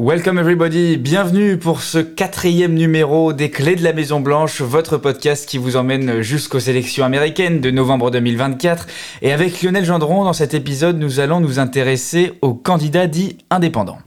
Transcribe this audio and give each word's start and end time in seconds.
Welcome 0.00 0.38
everybody, 0.38 0.96
bienvenue 0.96 1.56
pour 1.56 1.82
ce 1.82 1.98
quatrième 1.98 2.74
numéro 2.74 3.32
des 3.32 3.50
Clés 3.50 3.74
de 3.74 3.82
la 3.82 3.92
Maison 3.92 4.20
Blanche, 4.20 4.60
votre 4.60 4.96
podcast 4.96 5.44
qui 5.48 5.58
vous 5.58 5.74
emmène 5.74 6.22
jusqu'aux 6.22 6.60
élections 6.60 7.04
américaines 7.04 7.60
de 7.60 7.72
novembre 7.72 8.12
2024. 8.12 8.86
Et 9.22 9.32
avec 9.32 9.60
Lionel 9.60 9.84
Gendron, 9.84 10.22
dans 10.22 10.32
cet 10.32 10.54
épisode, 10.54 11.00
nous 11.00 11.18
allons 11.18 11.40
nous 11.40 11.58
intéresser 11.58 12.34
aux 12.42 12.54
candidats 12.54 13.08
dits 13.08 13.38
indépendants. 13.50 13.98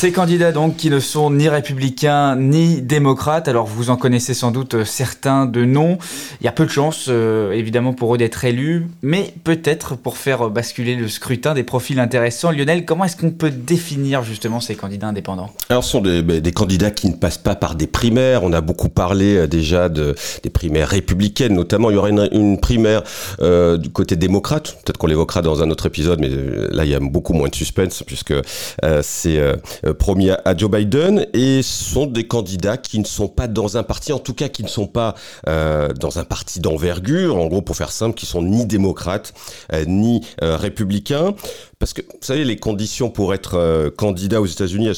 Ces 0.00 0.12
candidats 0.12 0.50
donc 0.50 0.78
qui 0.78 0.88
ne 0.88 0.98
sont 0.98 1.30
ni 1.30 1.50
républicains 1.50 2.34
ni 2.34 2.80
démocrates, 2.80 3.48
alors 3.48 3.66
vous 3.66 3.90
en 3.90 3.98
connaissez 3.98 4.32
sans 4.32 4.50
doute 4.50 4.72
euh, 4.72 4.84
certains 4.86 5.44
de 5.44 5.66
noms, 5.66 5.98
il 6.40 6.46
y 6.46 6.48
a 6.48 6.52
peu 6.52 6.64
de 6.64 6.70
chances 6.70 7.08
euh, 7.10 7.52
évidemment 7.52 7.92
pour 7.92 8.14
eux 8.14 8.16
d'être 8.16 8.42
élus, 8.46 8.86
mais 9.02 9.34
peut-être 9.44 9.96
pour 9.96 10.16
faire 10.16 10.48
basculer 10.48 10.96
le 10.96 11.06
scrutin 11.06 11.52
des 11.52 11.64
profils 11.64 12.00
intéressants. 12.00 12.50
Lionel, 12.50 12.86
comment 12.86 13.04
est-ce 13.04 13.14
qu'on 13.18 13.30
peut 13.30 13.50
définir 13.50 14.22
justement 14.22 14.60
ces 14.60 14.74
candidats 14.74 15.08
indépendants? 15.08 15.50
Alors 15.68 15.84
ce 15.84 15.90
sont 15.90 16.00
des, 16.00 16.22
ben, 16.22 16.40
des, 16.40 16.52
candidats 16.52 16.90
qui 16.90 17.10
ne 17.10 17.16
passent 17.16 17.36
pas 17.36 17.54
par 17.54 17.74
des 17.74 17.86
primaires, 17.86 18.42
on 18.42 18.54
a 18.54 18.62
beaucoup 18.62 18.88
parlé 18.88 19.36
euh, 19.36 19.46
déjà 19.46 19.90
de, 19.90 20.14
des 20.42 20.48
primaires 20.48 20.88
républicaines. 20.88 21.52
Notamment, 21.52 21.90
il 21.90 21.96
y 21.96 21.98
aura 21.98 22.08
une, 22.08 22.58
primaire 22.58 23.02
euh, 23.42 23.76
du 23.76 23.90
côté 23.90 24.16
démocrate, 24.16 24.78
peut-être 24.82 24.96
qu'on 24.96 25.08
l'évoquera 25.08 25.42
dans 25.42 25.62
un 25.62 25.68
autre 25.68 25.84
épisode, 25.84 26.20
mais 26.20 26.30
là 26.74 26.86
il 26.86 26.90
y 26.90 26.94
a 26.94 27.00
beaucoup 27.00 27.34
moins 27.34 27.48
de 27.50 27.54
suspense 27.54 28.02
puisque 28.06 28.32
euh, 28.32 29.00
c'est 29.02 29.38
euh, 29.84 29.89
promis 29.94 30.30
à 30.30 30.56
Joe 30.56 30.70
Biden 30.70 31.26
et 31.32 31.62
sont 31.62 32.06
des 32.06 32.26
candidats 32.26 32.76
qui 32.76 32.98
ne 32.98 33.04
sont 33.04 33.28
pas 33.28 33.48
dans 33.48 33.76
un 33.76 33.82
parti, 33.82 34.12
en 34.12 34.18
tout 34.18 34.34
cas 34.34 34.48
qui 34.48 34.62
ne 34.62 34.68
sont 34.68 34.86
pas 34.86 35.14
euh, 35.48 35.92
dans 35.92 36.18
un 36.18 36.24
parti 36.24 36.60
d'envergure, 36.60 37.36
en 37.36 37.46
gros 37.46 37.62
pour 37.62 37.76
faire 37.76 37.92
simple, 37.92 38.14
qui 38.14 38.26
sont 38.26 38.42
ni 38.42 38.66
démocrates 38.66 39.32
euh, 39.72 39.84
ni 39.86 40.22
républicains. 40.40 41.34
Parce 41.80 41.94
que, 41.94 42.02
vous 42.02 42.18
savez, 42.20 42.44
les 42.44 42.56
conditions 42.56 43.08
pour 43.08 43.32
être 43.32 43.54
euh, 43.54 43.88
candidat 43.90 44.42
aux 44.42 44.46
États-Unis, 44.46 44.90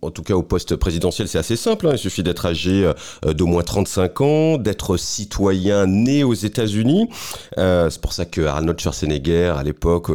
en 0.00 0.10
tout 0.10 0.22
cas 0.22 0.32
au 0.32 0.42
poste 0.42 0.74
présidentiel, 0.74 1.28
c'est 1.28 1.36
assez 1.36 1.54
simple. 1.54 1.86
Hein. 1.86 1.90
Il 1.92 1.98
suffit 1.98 2.22
d'être 2.22 2.46
âgé 2.46 2.90
euh, 3.26 3.34
d'au 3.34 3.44
moins 3.44 3.62
35 3.62 4.20
ans, 4.22 4.56
d'être 4.56 4.96
citoyen 4.96 5.86
né 5.86 6.24
aux 6.24 6.32
États-Unis. 6.32 7.10
Euh, 7.58 7.90
c'est 7.90 8.00
pour 8.00 8.14
ça 8.14 8.24
que 8.24 8.40
Arnold 8.40 8.80
Schwarzenegger, 8.80 9.52
à 9.54 9.62
l'époque, 9.62 10.10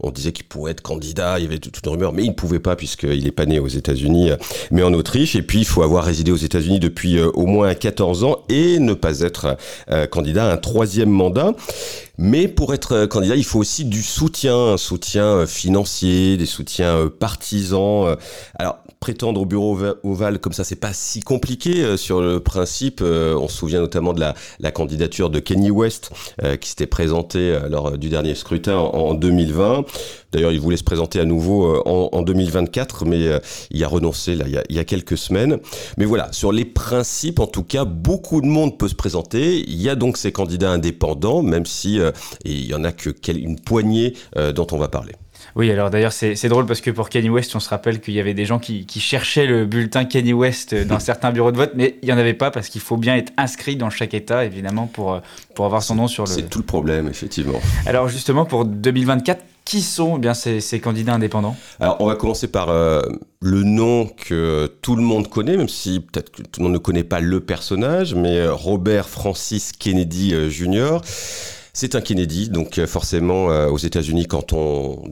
on 0.00 0.10
disait 0.10 0.32
qu'il 0.32 0.46
pourrait 0.46 0.72
être 0.72 0.82
candidat. 0.82 1.38
Il 1.38 1.44
y 1.44 1.46
avait 1.46 1.60
toute 1.60 1.78
une 1.86 1.92
rumeur, 1.92 2.12
mais 2.12 2.24
il 2.24 2.30
ne 2.30 2.34
pouvait 2.34 2.58
pas 2.58 2.74
puisqu'il 2.74 3.22
n'est 3.22 3.30
pas 3.30 3.46
né 3.46 3.60
aux 3.60 3.68
États-Unis, 3.68 4.32
mais 4.72 4.82
en 4.82 4.92
Autriche. 4.94 5.36
Et 5.36 5.42
puis, 5.42 5.60
il 5.60 5.64
faut 5.64 5.82
avoir 5.82 6.02
résidé 6.02 6.32
aux 6.32 6.36
États-Unis 6.36 6.80
depuis 6.80 7.20
au 7.22 7.46
moins 7.46 7.72
14 7.72 8.24
ans 8.24 8.38
et 8.48 8.80
ne 8.80 8.94
pas 8.94 9.20
être 9.20 9.56
candidat 10.10 10.50
à 10.50 10.54
un 10.54 10.56
troisième 10.56 11.10
mandat. 11.10 11.52
Mais 12.20 12.48
pour 12.48 12.74
être 12.74 13.06
candidat, 13.06 13.36
il 13.36 13.44
faut 13.44 13.60
aussi 13.60 13.84
du 13.84 14.02
soutien, 14.02 14.56
un 14.56 14.76
soutien 14.76 15.46
financier, 15.46 15.67
des 15.70 16.46
soutiens 16.46 17.08
partisans. 17.18 18.16
Alors, 18.58 18.78
prétendre 19.00 19.40
au 19.40 19.46
bureau 19.46 19.78
ovale 20.02 20.38
comme 20.38 20.52
ça, 20.52 20.64
c'est 20.64 20.76
pas 20.76 20.92
si 20.92 21.20
compliqué 21.20 21.96
sur 21.96 22.20
le 22.20 22.40
principe. 22.40 23.00
On 23.00 23.48
se 23.48 23.56
souvient 23.56 23.80
notamment 23.80 24.12
de 24.12 24.20
la, 24.20 24.70
candidature 24.70 25.30
de 25.30 25.38
Kenny 25.38 25.70
West 25.70 26.10
qui 26.60 26.68
s'était 26.68 26.86
présenté 26.86 27.58
lors 27.68 27.96
du 27.96 28.08
dernier 28.08 28.34
scrutin 28.34 28.76
en 28.76 29.14
2020. 29.14 29.84
D'ailleurs, 30.32 30.52
il 30.52 30.60
voulait 30.60 30.76
se 30.76 30.84
présenter 30.84 31.20
à 31.20 31.24
nouveau 31.24 31.80
en, 31.86 32.10
en 32.12 32.22
2024, 32.22 33.04
mais 33.06 33.40
il 33.70 33.84
a 33.84 33.88
renoncé 33.88 34.34
là 34.34 34.44
il 34.46 34.74
y 34.74 34.78
a, 34.78 34.84
quelques 34.84 35.16
semaines. 35.16 35.58
Mais 35.96 36.04
voilà, 36.04 36.32
sur 36.32 36.52
les 36.52 36.64
principes, 36.64 37.40
en 37.40 37.46
tout 37.46 37.64
cas, 37.64 37.84
beaucoup 37.84 38.40
de 38.40 38.46
monde 38.46 38.78
peut 38.78 38.88
se 38.88 38.94
présenter. 38.94 39.58
Il 39.60 39.80
y 39.80 39.88
a 39.88 39.94
donc 39.94 40.16
ces 40.16 40.32
candidats 40.32 40.70
indépendants, 40.70 41.42
même 41.42 41.66
si 41.66 41.98
et 41.98 42.12
il 42.44 42.66
y 42.66 42.74
en 42.74 42.84
a 42.84 42.92
que 42.92 43.10
une 43.28 43.60
poignée 43.60 44.14
dont 44.54 44.66
on 44.72 44.78
va 44.78 44.88
parler. 44.88 45.14
Oui, 45.56 45.70
alors 45.70 45.90
d'ailleurs, 45.90 46.12
c'est 46.12 46.48
drôle 46.48 46.66
parce 46.66 46.80
que 46.80 46.90
pour 46.90 47.08
Kanye 47.08 47.30
West, 47.30 47.54
on 47.54 47.60
se 47.60 47.68
rappelle 47.68 48.00
qu'il 48.00 48.14
y 48.14 48.20
avait 48.20 48.34
des 48.34 48.44
gens 48.44 48.58
qui, 48.58 48.86
qui, 48.86 49.00
cherchaient 49.00 49.46
le 49.46 49.66
bulletin 49.66 50.04
Kanye 50.04 50.32
West 50.32 50.74
dans 50.74 50.98
certains 51.00 51.30
bureaux 51.30 51.52
de 51.52 51.56
vote, 51.56 51.72
mais 51.74 51.98
il 52.02 52.06
n'y 52.06 52.12
en 52.12 52.18
avait 52.18 52.34
pas 52.34 52.50
parce 52.50 52.68
qu'il 52.68 52.80
faut 52.80 52.96
bien 52.96 53.16
être 53.16 53.32
inscrit 53.36 53.76
dans 53.76 53.90
chaque 53.90 54.14
État, 54.14 54.44
évidemment, 54.44 54.86
pour, 54.86 55.20
pour 55.54 55.64
avoir 55.64 55.82
son 55.82 55.94
nom 55.94 56.08
sur 56.08 56.24
le. 56.24 56.30
C'est 56.30 56.48
tout 56.48 56.58
le 56.58 56.64
problème, 56.64 57.08
effectivement. 57.08 57.60
Alors, 57.86 58.08
justement, 58.08 58.44
pour 58.44 58.64
2024, 58.64 59.42
qui 59.68 59.82
sont 59.82 60.16
eh 60.16 60.18
bien 60.18 60.32
ces, 60.32 60.62
ces, 60.62 60.80
candidats 60.80 61.14
indépendants? 61.14 61.54
Alors, 61.78 61.98
on 62.00 62.06
va 62.06 62.16
commencer 62.16 62.48
par 62.48 62.70
euh, 62.70 63.02
le 63.42 63.64
nom 63.64 64.06
que 64.06 64.72
tout 64.80 64.96
le 64.96 65.02
monde 65.02 65.28
connaît, 65.28 65.58
même 65.58 65.68
si 65.68 66.00
peut-être 66.00 66.30
que 66.30 66.40
tout 66.42 66.60
le 66.60 66.64
monde 66.64 66.72
ne 66.72 66.78
connaît 66.78 67.04
pas 67.04 67.20
le 67.20 67.40
personnage, 67.40 68.14
mais 68.14 68.48
Robert 68.48 69.10
Francis 69.10 69.72
Kennedy 69.72 70.32
euh, 70.32 70.48
Jr. 70.48 71.00
C'est 71.74 71.94
un 71.94 72.00
Kennedy, 72.00 72.48
donc 72.48 72.82
forcément 72.86 73.50
euh, 73.50 73.68
aux 73.68 73.76
États-Unis, 73.76 74.26
quand 74.26 74.54
on 74.54 75.02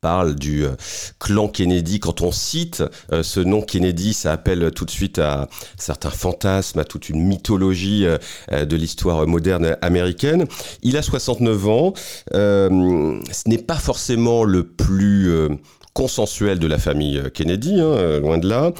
parle 0.00 0.36
du 0.36 0.64
euh, 0.64 0.76
clan 1.18 1.48
Kennedy, 1.48 1.98
quand 1.98 2.22
on 2.22 2.30
cite 2.30 2.84
euh, 3.12 3.22
ce 3.22 3.40
nom 3.40 3.62
Kennedy, 3.62 4.14
ça 4.14 4.32
appelle 4.32 4.70
tout 4.70 4.84
de 4.84 4.90
suite 4.90 5.18
à 5.18 5.48
certains 5.76 6.10
fantasmes, 6.10 6.78
à 6.78 6.84
toute 6.84 7.08
une 7.08 7.20
mythologie 7.20 8.06
euh, 8.06 8.64
de 8.64 8.76
l'histoire 8.76 9.26
moderne 9.26 9.76
américaine. 9.82 10.46
Il 10.82 10.96
a 10.96 11.02
69 11.02 11.68
ans, 11.68 11.92
ce 12.32 13.48
n'est 13.48 13.58
pas 13.58 13.76
forcément 13.76 14.44
le 14.44 14.64
plus 14.64 15.30
consensuel 15.92 16.58
de 16.58 16.66
la 16.66 16.78
famille 16.78 17.22
Kennedy, 17.34 17.80
hein, 17.80 18.20
loin 18.20 18.38
de 18.38 18.48
là. 18.48 18.72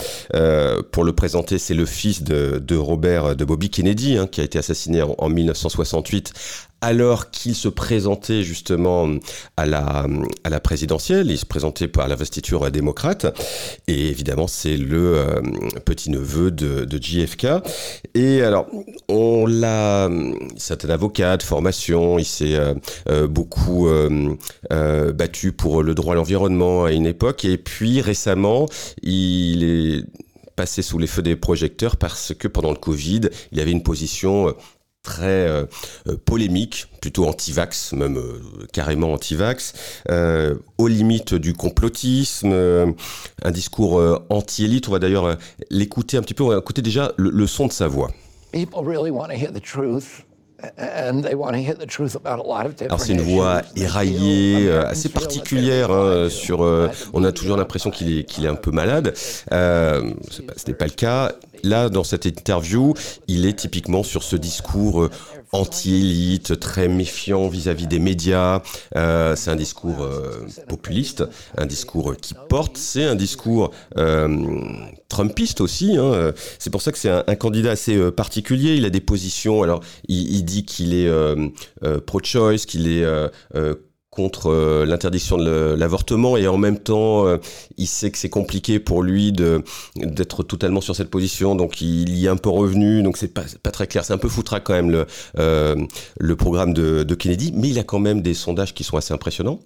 Pour 0.92 1.04
le 1.04 1.12
présenter, 1.12 1.58
c'est 1.58 1.74
le 1.74 1.86
fils 1.86 2.22
de, 2.22 2.62
de, 2.64 2.76
Robert 2.76 3.36
de 3.36 3.44
Bobby 3.44 3.70
Kennedy, 3.70 4.16
hein, 4.16 4.26
qui 4.26 4.40
a 4.40 4.44
été 4.44 4.58
assassiné 4.58 5.02
en, 5.02 5.14
en 5.18 5.28
1968 5.28 6.32
alors 6.80 7.30
qu'il 7.30 7.54
se 7.54 7.68
présentait 7.68 8.42
justement 8.42 9.08
à 9.56 9.66
la, 9.66 10.60
présidentielle, 10.60 11.30
il 11.30 11.38
se 11.38 11.46
présentait 11.46 11.88
par 11.88 12.08
l'investiture 12.08 12.70
démocrate, 12.70 13.26
et 13.86 14.08
évidemment 14.08 14.46
c'est 14.46 14.76
le 14.76 15.16
euh, 15.16 15.40
petit-neveu 15.84 16.50
de, 16.50 16.98
JFK. 17.00 17.46
Et 18.14 18.42
alors, 18.42 18.66
on 19.08 19.46
l'a, 19.46 20.10
c'est 20.56 20.84
un 20.84 20.90
avocat 20.90 21.36
de 21.36 21.42
formation, 21.42 22.18
il 22.18 22.24
s'est 22.24 22.56
euh, 22.56 22.74
euh, 23.08 23.26
beaucoup 23.26 23.88
battu 25.14 25.52
pour 25.52 25.82
le 25.82 25.94
droit 25.94 26.14
à 26.14 26.16
l'environnement 26.16 26.84
à 26.84 26.92
une 26.92 27.06
époque, 27.06 27.44
et 27.44 27.56
puis 27.56 28.00
récemment, 28.00 28.66
il 29.02 29.64
est 29.64 30.04
passé 30.56 30.82
sous 30.82 30.98
les 30.98 31.06
feux 31.06 31.22
des 31.22 31.36
projecteurs 31.36 31.96
parce 31.96 32.34
que 32.34 32.48
pendant 32.48 32.70
le 32.70 32.76
Covid, 32.76 33.20
il 33.52 33.60
avait 33.60 33.70
une 33.70 33.84
position 33.84 34.54
très 35.02 35.48
euh, 35.48 35.64
polémique, 36.24 36.86
plutôt 37.00 37.26
anti-vax, 37.26 37.92
même 37.92 38.18
euh, 38.18 38.40
carrément 38.72 39.12
anti-vax, 39.12 39.72
euh, 40.10 40.54
aux 40.76 40.88
limites 40.88 41.34
du 41.34 41.54
complotisme, 41.54 42.52
un 43.42 43.50
discours 43.50 44.02
anti-élite. 44.28 44.88
On 44.88 44.92
va 44.92 44.98
d'ailleurs 44.98 45.36
l'écouter 45.70 46.16
un 46.16 46.22
petit 46.22 46.34
peu, 46.34 46.44
on 46.44 46.48
va 46.48 46.58
écouter 46.58 46.82
déjà 46.82 47.12
le, 47.16 47.30
le 47.30 47.46
son 47.46 47.66
de 47.66 47.72
sa 47.72 47.88
voix. 47.88 48.10
People 48.52 48.84
really 48.84 49.10
want 49.10 49.28
to 49.28 49.34
hear 49.34 49.52
the 49.52 49.62
truth. 49.62 50.24
Alors 52.80 53.00
c'est 53.00 53.12
une 53.12 53.20
voix 53.20 53.62
éraillée, 53.76 54.70
assez 54.70 55.08
particulière. 55.08 55.92
Hein, 55.92 56.28
sur, 56.28 56.64
euh, 56.64 56.88
on 57.12 57.22
a 57.22 57.30
toujours 57.30 57.56
l'impression 57.56 57.90
qu'il 57.90 58.18
est, 58.18 58.24
qu'il 58.24 58.44
est 58.44 58.48
un 58.48 58.56
peu 58.56 58.72
malade. 58.72 59.14
Euh, 59.52 60.10
ce 60.30 60.66
n'est 60.66 60.74
pas 60.74 60.86
le 60.86 60.90
cas. 60.92 61.32
Là, 61.62 61.88
dans 61.88 62.04
cette 62.04 62.26
interview, 62.26 62.94
il 63.26 63.46
est 63.46 63.54
typiquement 63.54 64.02
sur 64.02 64.22
ce 64.22 64.36
discours 64.36 65.02
euh, 65.02 65.10
anti-élite, 65.52 66.58
très 66.60 66.88
méfiant 66.88 67.48
vis-à-vis 67.48 67.84
-vis 67.84 67.88
des 67.88 67.98
médias. 67.98 68.62
Euh, 68.96 69.36
c'est 69.36 69.50
un 69.50 69.56
discours 69.56 70.02
euh, 70.02 70.46
populiste, 70.68 71.24
un 71.56 71.66
discours 71.66 72.16
qui 72.16 72.34
porte. 72.48 72.76
C'est 72.76 73.04
un 73.04 73.14
discours 73.14 73.70
euh, 73.96 74.28
trumpiste 75.08 75.60
aussi. 75.60 75.96
Hein. 75.96 76.32
C'est 76.58 76.70
pour 76.70 76.82
ça 76.82 76.92
que 76.92 76.98
c'est 76.98 77.10
un, 77.10 77.34
candidat 77.36 77.70
assez 77.70 78.10
particulier. 78.10 78.76
Il 78.76 78.84
a 78.84 78.90
des 78.90 79.00
positions. 79.00 79.62
Alors, 79.62 79.80
il, 80.08 80.36
il 80.36 80.44
dit 80.44 80.64
qu'il 80.64 80.94
est 80.94 81.10
pro-choice, 82.06 82.66
qu'il 82.66 82.88
est 82.88 83.04
contre 84.18 84.50
euh, 84.50 84.84
l'interdiction 84.84 85.38
de 85.38 85.76
l'avortement 85.78 86.36
et 86.36 86.48
en 86.48 86.58
même 86.58 86.76
temps 86.76 87.24
euh, 87.24 87.36
il 87.76 87.86
sait 87.86 88.10
que 88.10 88.18
c'est 88.18 88.28
compliqué 88.28 88.80
pour 88.80 89.04
lui 89.04 89.30
de 89.30 89.62
d'être 89.94 90.42
totalement 90.42 90.80
sur 90.80 90.96
cette 90.96 91.08
position. 91.08 91.54
Donc 91.54 91.80
il 91.80 92.10
y 92.18 92.26
est 92.26 92.28
un 92.28 92.36
peu 92.36 92.48
revenu. 92.48 93.04
Donc 93.04 93.16
c'est 93.16 93.32
pas, 93.32 93.44
pas 93.62 93.70
très 93.70 93.86
clair. 93.86 94.04
C'est 94.04 94.12
un 94.12 94.18
peu 94.18 94.28
foutra 94.28 94.58
quand 94.58 94.72
même 94.72 94.90
le, 94.90 95.06
euh, 95.38 95.76
le 96.18 96.36
programme 96.36 96.74
de, 96.74 97.04
de, 97.04 97.14
Kennedy. 97.14 97.52
Mais 97.54 97.68
il 97.68 97.78
a 97.78 97.84
quand 97.84 98.00
même 98.00 98.20
des 98.20 98.34
sondages 98.34 98.74
qui 98.74 98.82
sont 98.82 98.96
assez 98.96 99.14
impressionnants. 99.14 99.60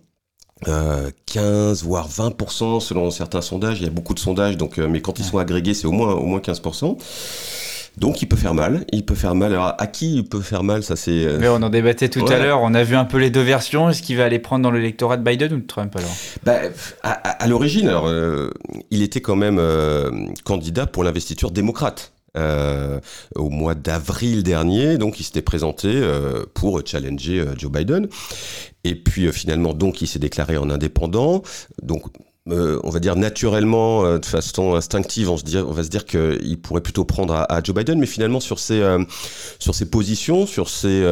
Euh, 0.69 1.11
15 1.25 1.83
voire 1.85 2.11
20% 2.11 2.81
selon 2.81 3.11
certains 3.11 3.41
sondages. 3.41 3.79
Il 3.81 3.85
y 3.85 3.89
a 3.89 3.91
beaucoup 3.91 4.13
de 4.13 4.21
sondages. 4.21 4.59
Donc 4.59 4.77
mais 4.77 5.01
quand 5.01 5.19
ils 5.19 5.25
sont 5.25 5.39
agrégés 5.39 5.73
c'est 5.73 5.87
au 5.87 5.93
moins 5.93 6.13
au 6.13 6.27
moins 6.27 6.41
15% 6.41 6.99
donc 7.99 8.23
il 8.23 8.27
peut 8.27 8.37
faire 8.37 8.55
mal, 8.55 8.85
il 8.93 9.05
peut 9.05 9.15
faire 9.15 9.35
mal. 9.35 9.53
Alors 9.53 9.75
à 9.79 9.87
qui 9.87 10.17
il 10.17 10.25
peut 10.25 10.41
faire 10.41 10.63
mal, 10.63 10.83
ça 10.83 10.97
c'est. 10.97 11.27
Mais 11.39 11.49
on 11.49 11.57
en 11.57 11.69
débattait 11.69 12.09
tout 12.09 12.23
ouais. 12.23 12.35
à 12.35 12.39
l'heure. 12.39 12.61
On 12.63 12.75
a 12.75 12.83
vu 12.85 12.97
un 12.97 13.05
peu 13.05 13.19
les 13.19 13.31
deux 13.31 13.43
versions. 13.43 13.91
Est-ce 13.91 14.03
qu'il 14.03 14.17
va 14.17 14.25
aller 14.25 14.39
prendre 14.39 14.63
dans 14.63 14.71
l'électorat 14.71 15.17
de 15.17 15.23
Biden 15.23 15.53
ou 15.53 15.59
de 15.59 15.67
Trump 15.67 15.95
alors? 15.97 16.11
Bah, 16.45 16.59
À, 17.03 17.11
à, 17.11 17.31
à 17.45 17.47
l'origine, 17.49 17.89
alors 17.89 18.07
euh, 18.07 18.51
il 18.91 19.03
était 19.03 19.21
quand 19.21 19.37
même 19.37 19.59
euh, 19.59 20.11
candidat 20.45 20.87
pour 20.87 21.05
l'investiture 21.05 21.51
démocrate. 21.51 22.13
au 23.37 23.51
mois 23.51 23.75
d'avril 23.75 24.43
dernier. 24.43 24.97
Donc, 24.97 25.21
il 25.21 25.25
s'était 25.25 25.43
présenté 25.43 26.01
pour 26.55 26.81
challenger 26.85 27.45
Joe 27.59 27.71
Biden. 27.71 28.09
Et 28.85 28.95
puis, 28.95 29.31
finalement, 29.33 29.75
donc, 29.75 30.01
il 30.01 30.07
s'est 30.07 30.19
déclaré 30.19 30.57
en 30.57 30.71
indépendant. 30.71 31.43
Donc, 31.83 32.05
euh, 32.51 32.81
on 32.83 32.91
va 32.91 32.99
dire 32.99 33.15
naturellement, 33.15 34.05
euh, 34.05 34.19
de 34.19 34.27
façon 34.27 34.75
instinctive, 34.75 35.31
on, 35.31 35.37
se 35.37 35.45
on 35.59 35.71
va 35.71 35.85
se 35.85 35.89
dire 35.89 36.05
qu'il 36.05 36.61
pourrait 36.61 36.81
plutôt 36.81 37.05
prendre 37.05 37.35
à, 37.35 37.63
Joe 37.63 37.77
Biden, 37.77 38.01
mais 38.01 38.07
finalement 38.07 38.41
sur 38.41 38.59
ses, 38.59 38.81
euh, 38.81 39.05
sur 39.61 39.77
ses 39.77 39.89
positions, 39.89 40.45
sur 40.47 40.69
ses, 40.69 41.03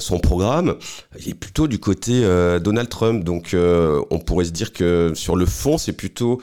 son 0.00 0.18
programme, 0.18 0.74
il 1.20 1.30
est 1.30 1.34
plutôt 1.34 1.68
du 1.68 1.78
côté 1.78 2.22
Donald 2.60 2.88
Trump. 2.88 3.22
Donc 3.22 3.54
on 3.54 4.18
pourrait 4.18 4.46
se 4.46 4.50
dire 4.50 4.72
que 4.72 5.12
sur 5.14 5.36
le 5.36 5.46
fond, 5.46 5.78
c'est 5.78 5.92
plutôt 5.92 6.40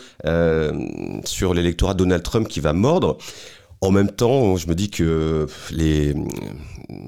sur 1.25 1.54
l'électorat 1.54 1.94
Donald 1.94 2.24
Trump 2.24 2.48
qui 2.48 2.62
va 2.62 2.72
mordre. 2.74 3.18
En 3.81 3.92
même 3.92 4.10
temps, 4.10 4.56
je 4.56 4.68
me 4.68 4.75
dis 4.75 4.89
que 4.89 5.48
les, 5.72 6.13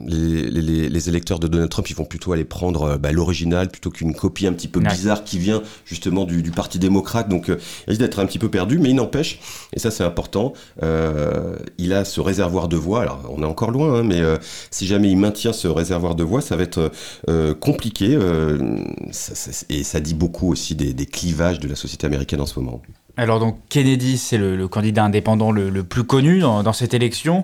les, 0.08 1.10
électeurs 1.10 1.40
de 1.40 1.48
Donald 1.48 1.70
Trump, 1.70 1.90
ils 1.90 1.96
vont 1.96 2.06
plutôt 2.06 2.34
aller 2.34 2.46
prendre 2.46 2.84
euh, 2.84 2.98
bah, 2.98 3.12
l'original 3.12 3.70
plutôt 3.70 3.90
qu'une 3.90 4.14
copie 4.14 4.48
un 4.48 4.54
petit 4.54 4.68
peu 4.68 4.80
bizarre 4.80 5.24
qui 5.24 5.40
vient 5.40 5.62
justement 5.86 6.26
du, 6.26 6.52
Parti 6.52 6.80
démocrate. 6.80 7.30
Donc, 7.30 7.50
euh, 7.50 7.58
il 7.86 7.92
risque 7.92 8.02
d'être 8.02 8.20
un 8.20 8.26
petit 8.26 8.40
peu 8.40 8.50
perdu, 8.50 8.80
mais 8.80 8.90
il 8.90 8.96
n'empêche, 8.96 9.40
et 9.74 9.80
ça 9.80 9.92
c'est 9.92 10.04
important, 10.04 10.54
euh, 10.82 11.56
il 11.78 11.94
a 11.94 12.04
ce 12.04 12.20
réservoir 12.20 12.68
de 12.68 12.78
voix. 12.78 13.02
Alors, 13.02 13.22
on 13.30 13.44
est 13.44 13.46
encore 13.46 13.72
loin, 13.72 14.00
hein, 14.00 14.04
mais 14.04 14.22
si 14.72 14.88
jamais 14.88 15.12
il 15.12 15.18
maintient 15.18 15.54
ce 15.54 15.68
réservoir 15.68 16.16
de 16.16 16.24
voix, 16.24 16.42
ça 16.42 16.56
va 16.56 16.64
être 16.64 16.92
compliqué. 17.60 18.18
et 19.70 19.84
ça 19.84 20.00
dit 20.00 20.14
beaucoup 20.14 20.52
aussi 20.52 20.76
des, 20.76 21.06
clivages 21.06 21.60
de 21.60 21.68
la 21.68 21.76
société 21.76 22.08
américaine 22.08 22.42
en 22.42 22.46
ce 22.46 22.60
moment. 22.60 22.82
Alors 23.18 23.40
donc 23.40 23.58
Kennedy, 23.70 24.18
c'est 24.18 24.38
le, 24.38 24.68
candidat 24.68 25.04
indépendant 25.04 25.52
le, 25.52 25.84
plus 25.84 26.04
connu 26.04 26.40
dans 26.40 26.74
cette 26.74 26.94
élection 26.94 27.44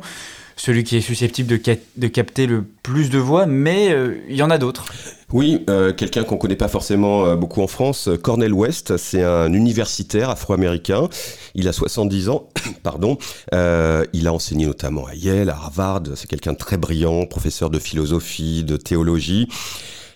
celui 0.55 0.83
qui 0.83 0.97
est 0.97 1.01
susceptible 1.01 1.49
de, 1.49 2.07
capter 2.07 2.45
le 2.45 2.63
plus 2.83 3.09
de 3.09 3.17
voix, 3.17 3.45
mais 3.45 3.91
euh, 3.91 4.17
il 4.29 4.35
y 4.35 4.43
en 4.43 4.49
a 4.49 4.57
d'autres. 4.57 4.85
Oui, 5.31 5.63
euh, 5.69 5.93
quelqu'un 5.93 6.23
qu'on 6.23 6.37
connaît 6.37 6.55
pas 6.55 6.67
forcément 6.67 7.25
euh, 7.25 7.35
beaucoup 7.35 7.61
en 7.61 7.67
France, 7.67 8.09
Cornel 8.21 8.53
West, 8.53 8.97
c'est 8.97 9.23
un 9.23 9.51
universitaire 9.51 10.29
afro-américain. 10.29 11.09
Il 11.55 11.67
a 11.67 11.73
70 11.73 12.29
ans, 12.29 12.49
pardon. 12.83 13.17
il 13.51 14.27
a 14.27 14.33
enseigné 14.33 14.65
notamment 14.65 15.07
à 15.07 15.15
Yale, 15.15 15.49
à 15.49 15.55
Harvard. 15.55 16.03
C'est 16.15 16.27
quelqu'un 16.27 16.53
de 16.53 16.57
très 16.57 16.77
brillant, 16.77 17.25
professeur 17.25 17.69
de 17.69 17.79
philosophie, 17.79 18.63
de 18.63 18.77
théologie. 18.77 19.47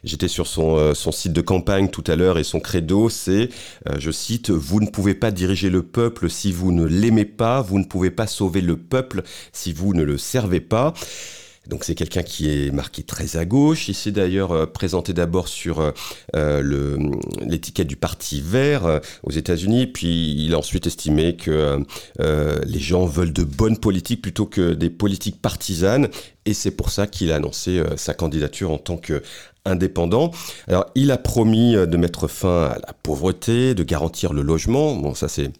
J'étais 0.03 0.27
sur 0.27 0.47
son, 0.47 0.77
euh, 0.77 0.93
son, 0.93 1.11
site 1.11 1.33
de 1.33 1.41
campagne 1.41 1.89
tout 1.89 2.03
à 2.07 2.15
l'heure 2.15 2.37
et 2.37 2.43
son 2.43 2.59
credo, 2.59 3.09
c'est, 3.09 3.49
euh, 3.87 3.95
je 3.97 4.11
cite, 4.11 4.49
Vous 4.49 4.79
ne 4.79 4.87
pouvez 4.87 5.13
pas 5.13 5.31
diriger 5.31 5.69
le 5.69 5.83
peuple 5.83 6.29
si 6.29 6.51
vous 6.51 6.71
ne 6.71 6.85
l'aimez 6.85 7.25
pas, 7.25 7.61
vous 7.61 7.79
ne 7.79 7.85
pouvez 7.85 8.11
pas 8.11 8.27
sauver 8.27 8.61
le 8.61 8.77
peuple 8.77 9.23
si 9.51 9.73
vous 9.73 9.93
ne 9.93 10.03
le 10.03 10.17
servez 10.17 10.59
pas. 10.61 10.93
Donc 11.69 11.83
c'est 11.83 11.95
quelqu'un 11.95 12.23
qui 12.23 12.49
est 12.49 12.71
marqué 12.71 13.03
très 13.03 13.37
à 13.37 13.45
gauche. 13.45 13.87
Il 13.89 13.93
s'est 13.93 14.11
d'ailleurs 14.11 14.51
euh, 14.51 14.65
présenté 14.65 15.13
d'abord 15.13 15.47
sur 15.47 15.93
l'étiquette 16.33 17.87
du 17.87 17.95
Parti 17.95 18.41
vert 18.41 18.99
aux 19.23 19.31
États-Unis, 19.31 19.87
puis 19.87 20.45
il 20.45 20.53
a 20.53 20.57
ensuite 20.57 20.87
estimé 20.87 21.35
que 21.35 21.79
les 22.19 22.79
gens 22.79 23.05
veulent 23.05 23.33
de 23.33 23.43
bonnes 23.43 23.77
politiques 23.77 24.21
plutôt 24.21 24.45
que 24.45 24.73
des 24.73 24.89
politiques 24.89 25.41
partisanes, 25.41 26.09
et 26.45 26.53
c'est 26.53 26.71
pour 26.71 26.89
ça 26.89 27.07
qu'il 27.07 27.31
a 27.31 27.35
annoncé 27.35 27.81
sa 27.95 28.13
candidature 28.13 28.71
en 28.71 28.77
tant 28.77 28.97
que 28.97 29.21
indépendant. 29.67 30.31
Alors, 30.67 30.85
il 30.95 31.11
a 31.11 31.17
promis 31.17 31.75
euh, 31.75 31.85
de 31.85 31.97
mettre 31.97 32.27
fin 32.27 32.65
à 32.65 32.77
la 32.79 32.93
pauvreté, 33.03 33.75
de 33.75 33.83
garantir 33.83 34.33
le 34.33 34.41
logement. 34.41 34.95
Bon, 34.95 35.13
ça 35.13 35.27
c'est 35.27 35.51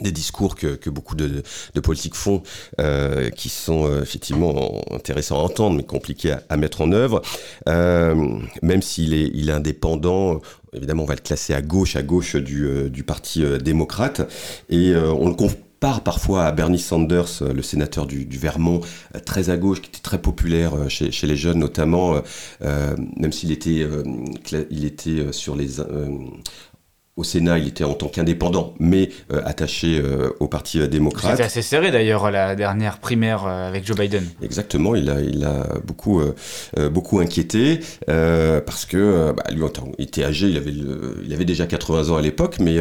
des 0.00 0.12
discours 0.12 0.54
que, 0.56 0.90
beaucoup 0.90 1.14
de, 1.14 1.42
politiques 1.82 2.14
font, 2.14 2.42
euh, 2.80 3.30
qui 3.30 3.48
sont 3.48 3.86
euh, 3.86 4.02
effectivement 4.02 4.82
intéressants 4.90 5.38
à 5.38 5.42
entendre, 5.42 5.76
mais 5.76 5.84
compliqués 5.84 6.34
à, 6.48 6.56
mettre 6.56 6.80
en 6.80 6.92
œuvre. 6.92 7.22
même 7.66 8.82
s'il 8.82 9.14
est, 9.14 9.30
il 9.34 9.48
est 9.48 9.52
indépendant, 9.52 10.40
évidemment, 10.72 11.04
on 11.04 11.06
va 11.06 11.14
le 11.14 11.20
classer 11.20 11.54
à 11.54 11.62
gauche, 11.62 11.96
à 11.96 12.02
gauche 12.02 12.36
du, 12.36 12.90
du 12.90 13.04
Parti 13.04 13.44
démocrate, 13.60 14.30
et 14.68 14.94
on 14.94 15.28
le 15.28 15.34
part 15.80 16.02
parfois 16.02 16.44
à 16.44 16.52
Bernie 16.52 16.78
Sanders, 16.78 17.42
euh, 17.42 17.52
le 17.52 17.62
sénateur 17.62 18.06
du, 18.06 18.26
Vermont, 18.38 18.80
euh, 19.14 19.20
très 19.20 19.50
à 19.50 19.56
gauche, 19.56 19.80
qui 19.80 19.88
était 19.88 20.00
très 20.00 20.20
populaire 20.20 20.74
euh, 20.74 20.88
chez, 20.88 21.26
les 21.26 21.36
jeunes 21.36 21.58
notamment, 21.58 22.22
même 22.60 23.32
s'il 23.32 23.52
était, 23.52 23.86
il 24.70 24.84
était 24.84 25.32
sur 25.32 25.56
les 25.56 25.80
au 27.18 27.24
Sénat, 27.24 27.58
il 27.58 27.66
était 27.66 27.82
en 27.82 27.94
tant 27.94 28.06
qu'indépendant, 28.06 28.74
mais 28.78 29.10
euh, 29.32 29.42
attaché 29.44 30.00
euh, 30.00 30.30
au 30.38 30.46
Parti 30.46 30.80
euh, 30.80 30.86
démocrate. 30.86 31.32
C'était 31.32 31.42
assez 31.42 31.62
serré 31.62 31.90
d'ailleurs 31.90 32.30
la 32.30 32.54
dernière 32.54 32.98
primaire 32.98 33.44
avec 33.44 33.84
Joe 33.84 33.98
Biden. 33.98 34.24
Exactement, 34.40 34.94
il 34.94 35.10
a, 35.10 35.20
il 35.20 35.44
a 35.44 35.66
beaucoup, 35.84 36.22
beaucoup 36.92 37.18
inquiété 37.18 37.80
parce 38.06 38.84
que 38.86 39.32
bah, 39.32 39.42
lui, 39.50 39.62
il 39.98 40.04
était 40.04 40.24
âgé, 40.24 40.48
il 40.48 40.56
avait, 40.56 40.72
il 40.72 41.32
avait 41.32 41.44
déjà 41.44 41.66
80 41.66 42.10
ans 42.10 42.16
à 42.16 42.22
l'époque, 42.22 42.58
mais 42.60 42.76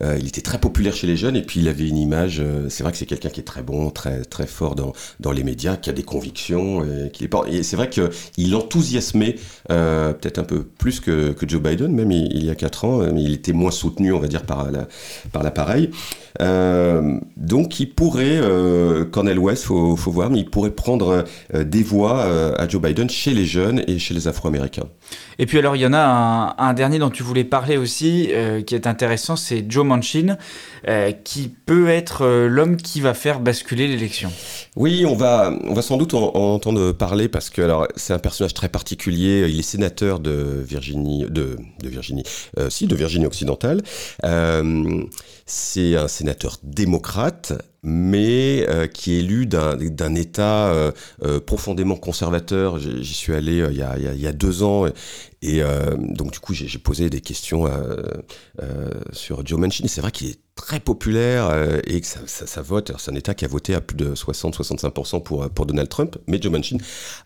il 0.00 0.26
était 0.26 0.40
très 0.40 0.58
populaire 0.58 0.94
chez 0.94 1.06
les 1.06 1.16
jeunes 1.16 1.36
et 1.36 1.42
puis 1.42 1.60
il 1.60 1.68
avait 1.68 1.86
une 1.86 1.96
image. 1.96 2.42
c'est 2.68 2.82
vrai 2.82 2.90
que 2.90 2.98
c'est 2.98 3.06
quelqu'un 3.06 3.28
qui 3.28 3.40
est 3.40 3.44
très 3.44 3.62
bon, 3.62 3.90
très, 3.90 4.22
très 4.22 4.46
fort 4.46 4.74
dans, 4.74 4.92
dans 5.20 5.30
les 5.30 5.44
médias, 5.44 5.76
qui 5.76 5.90
a 5.90 5.92
des 5.92 6.02
convictions 6.02 6.82
et 6.82 7.10
qui 7.10 7.24
est 7.24 7.30
Et 7.48 7.62
c'est 7.62 7.76
vrai 7.76 7.88
qu'il 7.88 8.56
enthousiasmait 8.56 9.36
peut-être 9.68 10.38
un 10.38 10.44
peu 10.44 10.64
plus 10.64 10.98
que, 10.98 11.32
que 11.32 11.48
Joe 11.48 11.62
Biden, 11.62 11.92
même 11.92 12.10
il, 12.10 12.32
il 12.32 12.44
y 12.44 12.50
a 12.50 12.56
4 12.56 12.84
ans, 12.84 12.98
mais 13.12 13.22
il 13.22 13.34
était 13.34 13.52
moins 13.52 13.67
soutenu, 13.70 14.12
on 14.12 14.18
va 14.18 14.28
dire, 14.28 14.42
par 14.42 14.70
l'appareil. 15.42 15.90
Euh, 16.40 17.18
donc 17.36 17.80
il 17.80 17.92
pourrait, 17.92 18.38
euh, 18.40 19.04
Cornel 19.04 19.38
West, 19.38 19.64
faut, 19.64 19.96
faut 19.96 20.10
voir, 20.10 20.30
mais 20.30 20.38
il 20.38 20.50
pourrait 20.50 20.70
prendre 20.70 21.24
euh, 21.54 21.64
des 21.64 21.82
voix 21.82 22.24
à 22.56 22.68
Joe 22.68 22.80
Biden 22.80 23.08
chez 23.10 23.32
les 23.32 23.46
jeunes 23.46 23.82
et 23.86 23.98
chez 23.98 24.14
les 24.14 24.28
Afro-Américains. 24.28 24.86
Et 25.38 25.46
puis 25.46 25.58
alors 25.58 25.76
il 25.76 25.80
y 25.80 25.86
en 25.86 25.92
a 25.92 26.54
un, 26.58 26.74
dernier 26.74 26.98
dont 26.98 27.10
tu 27.10 27.22
voulais 27.22 27.44
parler 27.44 27.76
aussi, 27.76 28.30
qui 28.66 28.74
est 28.74 28.86
intéressant, 28.86 29.36
c'est 29.36 29.64
Joe 29.68 29.84
Manchin, 29.84 30.36
qui 31.24 31.48
peut 31.48 31.88
être 31.88 32.26
l'homme 32.46 32.76
qui 32.76 33.00
va 33.00 33.14
faire 33.14 33.40
basculer 33.40 33.88
l'élection. 33.88 34.30
Oui, 34.76 35.04
on 35.06 35.14
va, 35.14 35.52
on 35.64 35.74
va 35.74 35.82
sans 35.82 35.96
doute 35.96 36.14
en, 36.14 36.34
entendre 36.34 36.92
parler 36.92 37.28
parce 37.28 37.50
que 37.50 37.62
alors 37.62 37.86
c'est 37.96 38.12
un 38.12 38.18
personnage 38.18 38.54
très 38.54 38.68
particulier. 38.68 39.46
Il 39.48 39.58
est 39.58 39.62
sénateur 39.62 40.20
de 40.20 40.62
Virginie, 40.66 41.26
de, 41.28 41.56
de 41.82 41.88
Virginie, 41.88 42.24
si 42.68 42.86
de 42.86 42.94
Virginie 42.94 43.26
occidentale. 43.26 43.57
C'est 45.46 45.96
un 45.96 46.08
sénateur 46.08 46.58
démocrate, 46.62 47.54
mais 47.82 48.66
euh, 48.68 48.86
qui 48.86 49.14
est 49.14 49.18
élu 49.20 49.46
d'un 49.46 50.14
État 50.14 50.68
euh, 50.68 50.92
euh, 51.22 51.40
profondément 51.40 51.96
conservateur. 51.96 52.78
J'y 52.78 53.14
suis 53.14 53.32
allé 53.32 53.64
il, 53.70 53.76
y 53.76 54.26
a, 54.26 54.32
deux 54.32 54.62
ans, 54.62 54.86
et 55.42 55.60
donc 55.98 56.32
du 56.32 56.38
coup 56.40 56.54
j'ai 56.54 56.78
posé 56.78 57.10
des 57.10 57.20
questions 57.20 57.66
sur 59.12 59.46
Joe 59.46 59.58
Manchin. 59.58 59.86
C'est 59.88 60.00
vrai 60.00 60.10
qu'il 60.10 60.30
est 60.30 60.40
très 60.54 60.80
populaire 60.80 61.52
et 61.86 62.00
que 62.00 62.06
ça, 62.06 62.62
vote. 62.62 62.92
C'est 62.98 63.12
un 63.12 63.14
État 63.14 63.34
qui 63.34 63.44
a 63.44 63.48
voté 63.48 63.74
à 63.74 63.80
plus 63.80 63.96
de 63.96 64.14
60-65% 64.14 65.22
pour, 65.22 65.48
pour 65.50 65.66
Donald 65.66 65.88
Trump, 65.88 66.16
mais 66.26 66.42
Joe 66.42 66.50
Manchin 66.50 66.78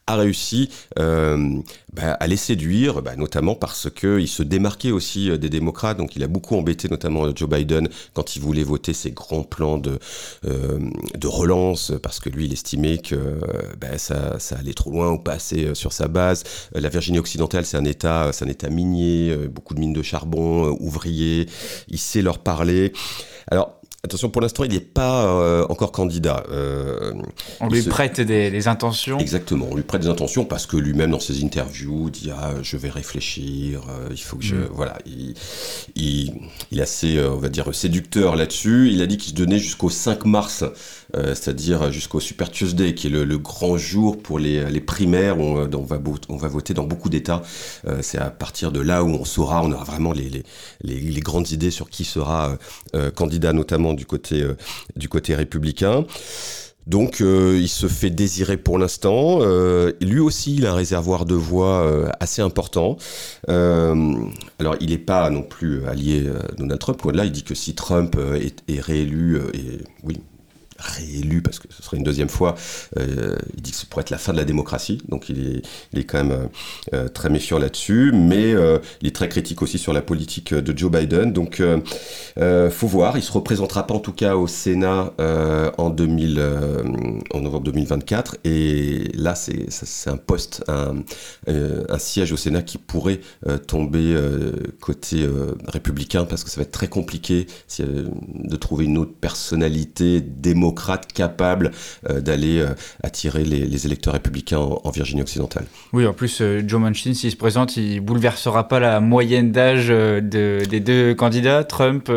a 0.06 0.16
réussi 0.16 0.68
bah, 0.96 2.12
à 2.12 2.26
les 2.26 2.36
séduire, 2.36 3.02
bah, 3.02 3.16
notamment 3.16 3.54
parce 3.54 3.88
qu'il 3.90 4.28
se 4.28 4.42
démarquait 4.42 4.90
aussi 4.90 5.38
des 5.38 5.48
démocrates. 5.48 5.96
Donc 5.96 6.16
il 6.16 6.22
a 6.22 6.28
beaucoup 6.28 6.56
embêté 6.56 6.88
notamment 6.88 7.34
Joe 7.34 7.48
Biden 7.48 7.88
quand 8.12 8.36
il 8.36 8.42
voulait 8.42 8.64
voter 8.64 8.92
ses 8.92 9.12
grands 9.12 9.42
plans 9.42 9.78
de 9.78 9.98
euh, 10.44 10.78
de 11.16 11.26
relance 11.26 11.92
parce 12.02 12.20
que 12.20 12.28
lui 12.28 12.46
il 12.46 12.52
estimait 12.52 12.98
que 12.98 13.38
ben, 13.78 13.98
ça, 13.98 14.38
allait 14.58 14.74
trop 14.74 14.90
loin 14.90 15.12
ou 15.12 15.18
pas 15.18 15.32
assez 15.32 15.66
euh, 15.66 15.74
sur 15.74 15.92
sa 15.92 16.08
base. 16.08 16.44
Euh, 16.76 16.80
la 16.80 16.88
Virginie 16.88 17.18
occidentale 17.18 17.64
c'est 17.64 17.76
un 17.76 17.84
état, 17.84 18.01
c'est 18.32 18.44
un 18.44 18.48
état 18.48 18.68
minier, 18.68 19.36
beaucoup 19.48 19.74
de 19.74 19.80
mines 19.80 19.92
de 19.92 20.02
charbon, 20.02 20.76
ouvriers. 20.80 21.46
Il 21.88 21.98
sait 21.98 22.22
leur 22.22 22.38
parler. 22.38 22.92
Alors 23.50 23.81
Attention, 24.04 24.30
pour 24.30 24.42
l'instant, 24.42 24.64
il 24.64 24.72
n'est 24.72 24.80
pas 24.80 25.26
euh, 25.26 25.64
encore 25.68 25.92
candidat. 25.92 26.42
Euh, 26.50 27.12
on 27.60 27.68
lui 27.68 27.84
prête 27.84 28.20
des, 28.20 28.66
intentions 28.66 29.20
Exactement, 29.20 29.68
on 29.70 29.76
lui 29.76 29.84
prête 29.84 30.02
des 30.02 30.08
intentions 30.08 30.44
parce 30.44 30.66
que 30.66 30.76
lui-même, 30.76 31.12
dans 31.12 31.20
ses 31.20 31.44
interviews, 31.44 32.10
dit 32.10 32.32
ah, 32.36 32.50
je 32.62 32.76
vais 32.76 32.90
réfléchir, 32.90 33.82
euh, 33.88 34.08
il 34.10 34.20
faut 34.20 34.38
que 34.38 34.42
je. 34.42 34.56
Mm. 34.56 34.68
Voilà. 34.72 34.98
Il, 35.06 35.34
il, 35.94 36.34
il, 36.72 36.80
est 36.80 36.82
assez, 36.82 37.24
on 37.24 37.36
va 37.36 37.48
dire, 37.48 37.72
séducteur 37.72 38.34
là-dessus. 38.34 38.90
Il 38.90 39.02
a 39.02 39.06
dit 39.06 39.18
qu'il 39.18 39.30
se 39.30 39.36
donnait 39.36 39.60
jusqu'au 39.60 39.88
5 39.88 40.24
mars, 40.24 40.64
c'est-à-dire 41.14 41.92
jusqu'au 41.92 42.18
Super 42.18 42.50
Tuesday, 42.50 42.94
qui 42.94 43.06
est 43.06 43.10
le, 43.10 43.38
grand 43.38 43.76
jour 43.76 44.20
pour 44.20 44.40
les, 44.40 44.68
les 44.68 44.80
primaires. 44.80 45.38
Où 45.38 45.42
on, 45.42 45.70
on, 45.72 45.84
va, 45.84 46.00
on 46.28 46.36
va 46.36 46.48
voter 46.48 46.74
dans 46.74 46.84
beaucoup 46.84 47.08
d'États. 47.08 47.42
C'est 48.00 48.18
à 48.18 48.30
partir 48.30 48.72
de 48.72 48.80
là 48.80 49.04
où 49.04 49.10
on 49.10 49.24
saura, 49.24 49.62
on 49.62 49.70
aura 49.70 49.84
vraiment 49.84 50.12
les, 50.12 50.28
les, 50.28 50.42
les, 50.82 50.98
les 50.98 51.20
grandes 51.20 51.52
idées 51.52 51.70
sur 51.70 51.88
qui 51.88 52.02
sera 52.02 52.58
candidat, 53.14 53.52
notamment 53.52 53.91
du 53.94 54.06
côté, 54.06 54.42
euh, 54.42 54.56
du 54.96 55.08
côté 55.08 55.34
républicain. 55.34 56.04
Donc 56.88 57.20
euh, 57.20 57.58
il 57.60 57.68
se 57.68 57.86
fait 57.86 58.10
désirer 58.10 58.56
pour 58.56 58.76
l'instant. 58.76 59.38
Euh, 59.42 59.92
lui 60.00 60.18
aussi, 60.18 60.56
il 60.56 60.66
a 60.66 60.72
un 60.72 60.74
réservoir 60.74 61.26
de 61.26 61.36
voix 61.36 62.10
assez 62.18 62.42
important. 62.42 62.96
alors 63.46 64.76
il 64.80 64.90
n'est 64.90 64.98
pas 64.98 65.30
non 65.30 65.42
plus 65.42 65.86
allié 65.86 66.28
à 66.28 66.52
Donald 66.54 66.80
Trump. 66.80 67.00
Là, 67.12 67.24
il 67.24 67.30
dit 67.30 67.44
que 67.44 67.54
si 67.54 67.74
Trump 67.74 68.16
est, 68.68 68.80
réélu, 68.80 69.38
oui, 70.02 70.20
réélu 70.82 71.42
parce 71.42 71.58
que 71.58 71.66
ce 71.70 71.82
serait 71.82 71.96
une 71.96 72.04
deuxième 72.04 72.28
fois. 72.28 72.54
il 72.96 73.62
dit 73.62 73.70
que 73.70 73.76
ce 73.76 73.86
pourrait 73.86 74.02
être 74.02 74.10
la 74.10 74.18
fin 74.18 74.32
de 74.32 74.38
la 74.38 74.44
démocratie, 74.44 74.98
donc 75.08 75.28
il 75.28 75.46
est, 75.46 75.62
il 75.92 75.98
est 75.98 76.04
quand 76.04 76.22
même 76.24 76.48
très 77.14 77.30
méfiant 77.30 77.58
là-dessus, 77.58 78.12
mais 78.12 78.54
il 79.00 79.08
est 79.08 79.14
très 79.14 79.28
critique 79.28 79.62
aussi 79.62 79.78
sur 79.78 79.92
la 79.92 80.02
politique 80.02 80.54
de 80.54 80.76
Joe 80.76 80.90
Biden. 80.90 81.32
Donc, 81.32 81.62
faut 82.70 82.86
voir. 82.86 83.16
Il 83.16 83.22
se 83.22 83.32
représentera 83.32 83.86
pas 83.86 83.94
en 83.94 84.00
tout 84.00 84.12
cas 84.12 84.36
au 84.36 84.46
Sénat 84.46 85.12
en 85.78 85.90
2000, 85.90 86.42
en 87.32 87.40
novembre 87.40 87.64
2024, 87.64 88.38
et 88.44 89.10
là 89.14 89.34
c'est 89.34 90.10
un 90.10 90.16
poste, 90.16 90.64
un, 90.68 90.96
un, 91.46 91.98
siège 91.98 92.32
au 92.32 92.36
Sénat 92.36 92.62
qui 92.62 92.78
pourrait 92.78 93.20
tomber 93.66 94.16
côté 94.80 95.28
républicain 95.66 96.24
parce 96.24 96.44
que 96.44 96.50
ça 96.50 96.56
va 96.56 96.62
être 96.62 96.72
très 96.72 96.88
compliqué 96.88 97.46
de 97.78 98.56
trouver 98.56 98.84
une 98.84 98.98
autre 98.98 99.14
personnalité 99.20 100.20
démocrate 100.72 101.12
capable 101.12 101.72
euh, 102.08 102.20
d'aller 102.20 102.60
euh, 102.60 102.68
attirer 103.02 103.44
les, 103.44 103.86
électeurs 103.86 104.14
républicains 104.14 104.58
en, 104.58 104.90
Virginie 104.90 105.22
occidentale. 105.22 105.64
Oui, 105.92 106.06
en 106.06 106.12
plus, 106.12 106.40
euh, 106.40 106.62
Joe 106.66 106.80
Manchin, 106.80 107.14
s'il 107.14 107.30
se 107.30 107.36
présente, 107.36 107.76
il 107.76 108.00
bouleversera 108.00 108.68
pas 108.68 108.78
la 108.78 109.00
moyenne 109.00 109.50
d'âge 109.50 109.88
des 109.88 110.80
deux 110.80 111.14
candidats, 111.14 111.64
Trump, 111.64 112.10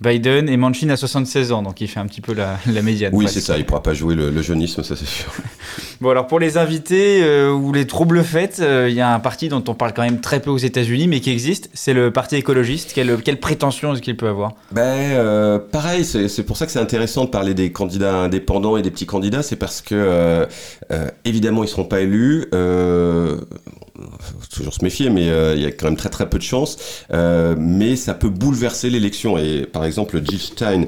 Biden, 0.00 0.48
et 0.48 0.56
Manchin 0.56 0.90
a 0.90 0.96
76 0.96 1.52
ans, 1.52 1.62
donc 1.62 1.80
il 1.80 1.88
fait 1.88 2.00
un 2.00 2.06
petit 2.06 2.20
peu 2.20 2.34
la, 2.34 2.58
médiane. 2.82 3.12
Oui, 3.14 3.26
c'est 3.28 3.40
ça, 3.40 3.56
il 3.56 3.64
pourra 3.64 3.82
pas 3.82 3.94
jouer 3.94 4.14
le, 4.14 4.42
jeunisme, 4.42 4.82
ça 4.82 4.94
c'est 4.96 5.06
sûr. 5.06 5.32
bon, 6.00 6.10
alors 6.10 6.26
pour 6.26 6.38
les 6.38 6.58
invités 6.58 7.24
ou 7.48 7.72
les 7.72 7.86
troubles 7.86 8.22
faits, 8.22 8.60
il 8.60 8.94
y 8.94 9.00
a 9.00 9.14
un 9.14 9.20
parti 9.20 9.48
dont 9.48 9.64
on 9.68 9.74
parle 9.74 9.92
quand 9.94 10.02
même 10.02 10.20
très 10.20 10.40
peu 10.40 10.50
aux 10.50 10.58
États-Unis, 10.58 11.08
mais 11.08 11.20
qui 11.20 11.30
existe, 11.30 11.70
c'est 11.72 11.94
le 11.94 12.10
Parti 12.10 12.36
écologiste. 12.36 12.92
Quelle, 12.94 13.22
quelle 13.22 13.40
prétention 13.40 13.94
est-ce 13.94 14.02
qu'il 14.02 14.16
peut 14.16 14.28
avoir? 14.28 14.52
Ben, 14.72 15.58
Pareil, 15.72 16.04
c'est 16.04 16.42
pour 16.42 16.56
ça 16.56 16.66
que 16.66 16.72
c'est 16.72 16.80
intéressant 16.80 17.24
de 17.24 17.30
parler 17.30 17.54
des 17.54 17.72
candidats 17.82 18.14
indépendants 18.14 18.76
et 18.76 18.82
des 18.82 18.92
petits 18.92 19.06
candidats, 19.06 19.42
c'est 19.42 19.56
parce 19.56 19.80
que 19.82 19.96
euh, 19.96 20.46
euh, 20.92 21.10
évidemment 21.24 21.64
ils 21.64 21.68
seront 21.68 21.84
pas 21.84 22.00
élus. 22.00 22.46
Euh, 22.54 23.40
toujours 24.54 24.72
se 24.72 24.84
méfier, 24.84 25.10
mais 25.10 25.26
il 25.56 25.60
y 25.60 25.66
a 25.66 25.72
quand 25.72 25.86
même 25.86 25.96
très 25.96 26.08
très 26.10 26.28
peu 26.28 26.38
de 26.38 26.42
chances. 26.42 27.04
mais 27.10 27.96
ça 27.96 28.14
peut 28.14 28.28
bouleverser 28.28 28.88
l'élection. 28.90 29.36
Et 29.36 29.66
par 29.66 29.84
exemple, 29.84 30.20
Jill 30.24 30.40
Stein 30.40 30.86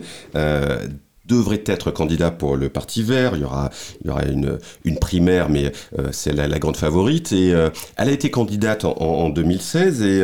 devrait 1.27 1.65
être 1.67 1.91
candidat 1.91 2.31
pour 2.31 2.57
le 2.57 2.69
Parti 2.69 3.03
Vert. 3.03 3.33
Il 3.35 3.43
y 3.43 3.45
aura, 3.45 3.71
il 4.01 4.09
y 4.09 4.11
aura 4.11 4.25
une, 4.25 4.59
une 4.85 4.99
primaire, 4.99 5.49
mais 5.49 5.73
c'est 6.13 6.33
la, 6.33 6.49
la, 6.49 6.59
grande 6.59 6.77
favorite. 6.77 7.33
Et 7.33 7.49
elle 7.49 8.09
a 8.09 8.13
été 8.13 8.31
candidate 8.31 8.85
en, 8.85 8.97
en 8.97 9.29
2016 9.31 10.03
et 10.03 10.23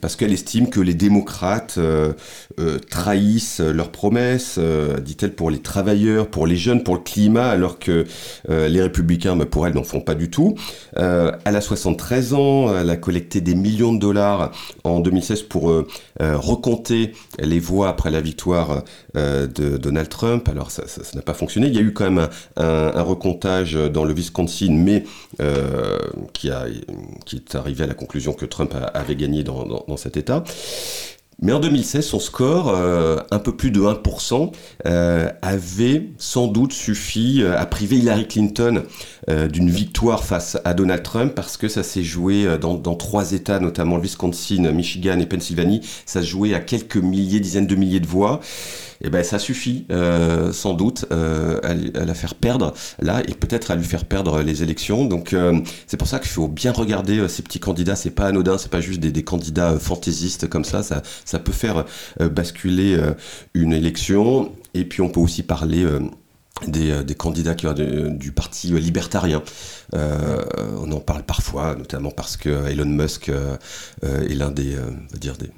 parce 0.00 0.16
qu'elle 0.16 0.32
estime 0.32 0.70
que 0.70 0.80
les 0.80 0.94
démocrates 0.94 1.76
euh, 1.78 2.12
euh, 2.58 2.78
trahissent 2.78 3.60
leurs 3.60 3.90
promesses, 3.90 4.56
euh, 4.58 4.98
dit-elle, 4.98 5.34
pour 5.34 5.50
les 5.50 5.58
travailleurs, 5.58 6.28
pour 6.28 6.46
les 6.46 6.56
jeunes, 6.56 6.82
pour 6.82 6.94
le 6.94 7.00
climat, 7.00 7.48
alors 7.48 7.78
que 7.78 8.04
les 8.48 8.82
républicains, 8.82 9.36
bah, 9.36 9.46
pour 9.46 9.66
elle, 9.66 9.74
n'en 9.74 9.84
font 9.84 10.00
pas 10.00 10.14
du 10.14 10.30
tout. 10.30 10.54
elle 10.96 11.56
a 11.56 11.60
73 11.60 12.34
ans, 12.34 12.76
elle 12.76 12.90
a 12.90 12.96
collecté 12.96 13.40
des 13.40 13.54
millions 13.54 13.92
de 13.92 13.98
dollars 13.98 14.52
en 14.84 15.00
2016 15.00 15.42
pour 15.42 15.72
recompter 16.18 17.12
les 17.38 17.58
voix 17.58 17.88
après 17.88 18.10
la 18.10 18.20
victoire 18.20 18.82
de 19.14 19.76
Donald 19.76 20.08
Trump. 20.08 20.48
Alors 20.48 20.70
ça 20.70 20.82
n'a 21.14 21.22
pas 21.22 21.34
fonctionné. 21.34 21.68
Il 21.68 21.74
y 21.74 21.78
a 21.78 21.82
eu 21.82 21.92
quand 21.92 22.10
même 22.10 22.28
un, 22.56 22.92
un, 22.94 23.02
recomptage 23.02 23.74
dans 23.74 24.04
le 24.04 24.14
Wisconsin, 24.14 24.72
mais 24.72 25.04
qui, 26.32 26.50
a, 26.50 26.66
qui 27.24 27.36
est 27.36 27.54
arrivé 27.54 27.84
à 27.84 27.86
la 27.86 27.94
conclusion 27.94 28.32
que 28.32 28.46
Trump 28.46 28.74
avait 28.94 29.16
gagné 29.16 29.42
dans, 29.42 29.64
dans 29.64 29.96
cet 29.96 30.16
état. 30.16 30.44
Mais 31.42 31.52
en 31.52 31.60
2016, 31.60 32.06
son 32.06 32.20
score, 32.20 32.68
euh, 32.68 33.16
un 33.30 33.38
peu 33.38 33.56
plus 33.56 33.70
de 33.70 33.80
1%, 33.80 34.52
euh, 34.86 35.30
avait 35.40 36.10
sans 36.18 36.48
doute 36.48 36.72
suffi 36.72 37.42
euh, 37.42 37.58
à 37.58 37.64
priver 37.64 37.96
Hillary 37.96 38.28
Clinton 38.28 38.82
d'une 39.52 39.70
victoire 39.70 40.24
face 40.24 40.58
à 40.64 40.74
Donald 40.74 41.04
Trump 41.04 41.34
parce 41.36 41.56
que 41.56 41.68
ça 41.68 41.84
s'est 41.84 42.02
joué 42.02 42.58
dans, 42.58 42.74
dans, 42.74 42.96
trois 42.96 43.30
États, 43.30 43.60
notamment 43.60 43.96
le 43.96 44.02
Wisconsin, 44.02 44.72
Michigan 44.72 45.20
et 45.20 45.26
Pennsylvanie. 45.26 45.82
Ça 46.04 46.20
se 46.20 46.26
jouait 46.26 46.52
à 46.52 46.58
quelques 46.58 46.96
milliers, 46.96 47.38
dizaines 47.38 47.68
de 47.68 47.76
milliers 47.76 48.00
de 48.00 48.08
voix 48.08 48.40
eh 49.02 49.10
ben 49.10 49.24
ça 49.24 49.38
suffit 49.38 49.86
euh, 49.90 50.52
sans 50.52 50.74
doute 50.74 51.06
euh, 51.10 51.58
à, 51.62 52.04
la 52.04 52.14
faire 52.14 52.34
perdre 52.34 52.74
là 53.00 53.22
et 53.26 53.32
peut-être 53.32 53.70
à 53.70 53.76
lui 53.76 53.84
faire 53.84 54.04
perdre 54.04 54.42
les 54.42 54.62
élections. 54.62 55.06
Donc 55.06 55.32
euh, 55.32 55.60
c'est 55.86 55.96
pour 55.96 56.08
ça 56.08 56.18
qu'il 56.18 56.30
faut 56.30 56.48
bien 56.48 56.72
regarder 56.72 57.28
ces 57.28 57.42
petits 57.42 57.60
candidats. 57.60 57.96
C'est 57.96 58.10
pas 58.10 58.26
anodin, 58.26 58.58
c'est 58.58 58.70
pas 58.70 58.80
juste 58.80 59.00
des, 59.00 59.24
candidats 59.24 59.78
fantaisistes 59.78 60.48
comme 60.48 60.64
ça. 60.64 60.82
Ça, 60.82 61.38
peut 61.38 61.52
faire 61.52 61.84
basculer 62.18 62.98
une 63.54 63.72
élection. 63.72 64.52
Et 64.74 64.84
puis 64.84 65.02
on 65.02 65.08
peut 65.08 65.20
aussi 65.20 65.42
parler 65.42 65.86
des, 66.66 67.14
candidats 67.14 67.54
qui 67.54 67.66
du 68.10 68.32
parti 68.32 68.68
libertarien. 68.68 69.42
Euh, 69.94 70.42
on 70.78 70.90
en 70.92 71.00
parle 71.00 71.22
parfois, 71.22 71.74
notamment 71.74 72.10
parce 72.10 72.36
que 72.36 72.68
Elon 72.68 72.86
Musk 72.86 73.30
est 74.02 74.34
l'un 74.34 74.50
des, 74.50 74.76
dire 75.18 75.36
des, 75.36 75.50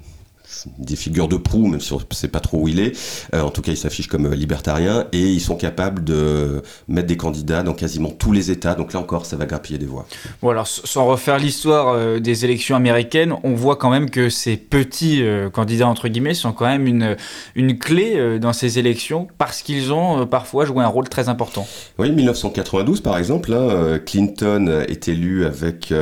des 0.77 0.95
figures 0.95 1.27
de 1.27 1.35
proue, 1.37 1.67
même 1.67 1.81
si 1.81 1.93
on 1.93 1.97
ne 1.97 2.03
sait 2.11 2.27
pas 2.27 2.39
trop 2.39 2.59
où 2.59 2.67
il 2.67 2.79
est. 2.79 2.95
Euh, 3.33 3.41
en 3.41 3.49
tout 3.49 3.61
cas, 3.61 3.71
il 3.71 3.77
s'affiche 3.77 4.07
comme 4.07 4.27
euh, 4.27 4.35
libertarien 4.35 5.07
et 5.11 5.21
ils 5.21 5.41
sont 5.41 5.55
capables 5.55 6.03
de 6.03 6.61
mettre 6.87 7.07
des 7.07 7.17
candidats 7.17 7.63
dans 7.63 7.73
quasiment 7.73 8.09
tous 8.09 8.31
les 8.31 8.51
États. 8.51 8.75
Donc 8.75 8.93
là 8.93 8.99
encore, 8.99 9.25
ça 9.25 9.35
va 9.35 9.47
grappiller 9.47 9.79
des 9.79 9.85
voix. 9.85 10.05
Bon, 10.41 10.49
alors 10.49 10.67
sans 10.67 11.05
refaire 11.05 11.37
l'histoire 11.37 11.89
euh, 11.89 12.19
des 12.19 12.45
élections 12.45 12.75
américaines, 12.75 13.35
on 13.43 13.53
voit 13.53 13.77
quand 13.77 13.89
même 13.89 14.09
que 14.09 14.29
ces 14.29 14.57
petits 14.57 15.23
candidats, 15.51 15.87
entre 15.87 16.07
guillemets, 16.07 16.33
sont 16.33 16.53
quand 16.53 16.65
même 16.65 16.87
une, 16.87 17.15
une 17.55 17.77
clé 17.77 18.39
dans 18.39 18.53
ces 18.53 18.79
élections 18.79 19.27
parce 19.37 19.61
qu'ils 19.61 19.93
ont 19.93 20.25
parfois 20.25 20.65
joué 20.65 20.83
un 20.83 20.87
rôle 20.87 21.07
très 21.09 21.29
important. 21.29 21.67
Oui, 21.97 22.11
1992 22.11 23.01
par 23.01 23.17
exemple, 23.17 23.53
hein, 23.53 23.99
Clinton 24.05 24.83
est 24.87 25.07
élu 25.07 25.45
avec 25.45 25.93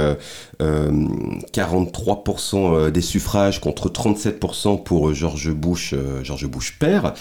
43% 0.60 2.92
des 2.92 3.02
suffrages 3.02 3.60
contre 3.60 3.90
37% 3.90 4.31
pour 4.32 5.10
euh, 5.10 5.14
George 5.14 5.52
Bush, 5.52 5.94
euh, 5.94 6.24
George 6.24 6.48
Bush 6.48 6.78
père. 6.80 7.14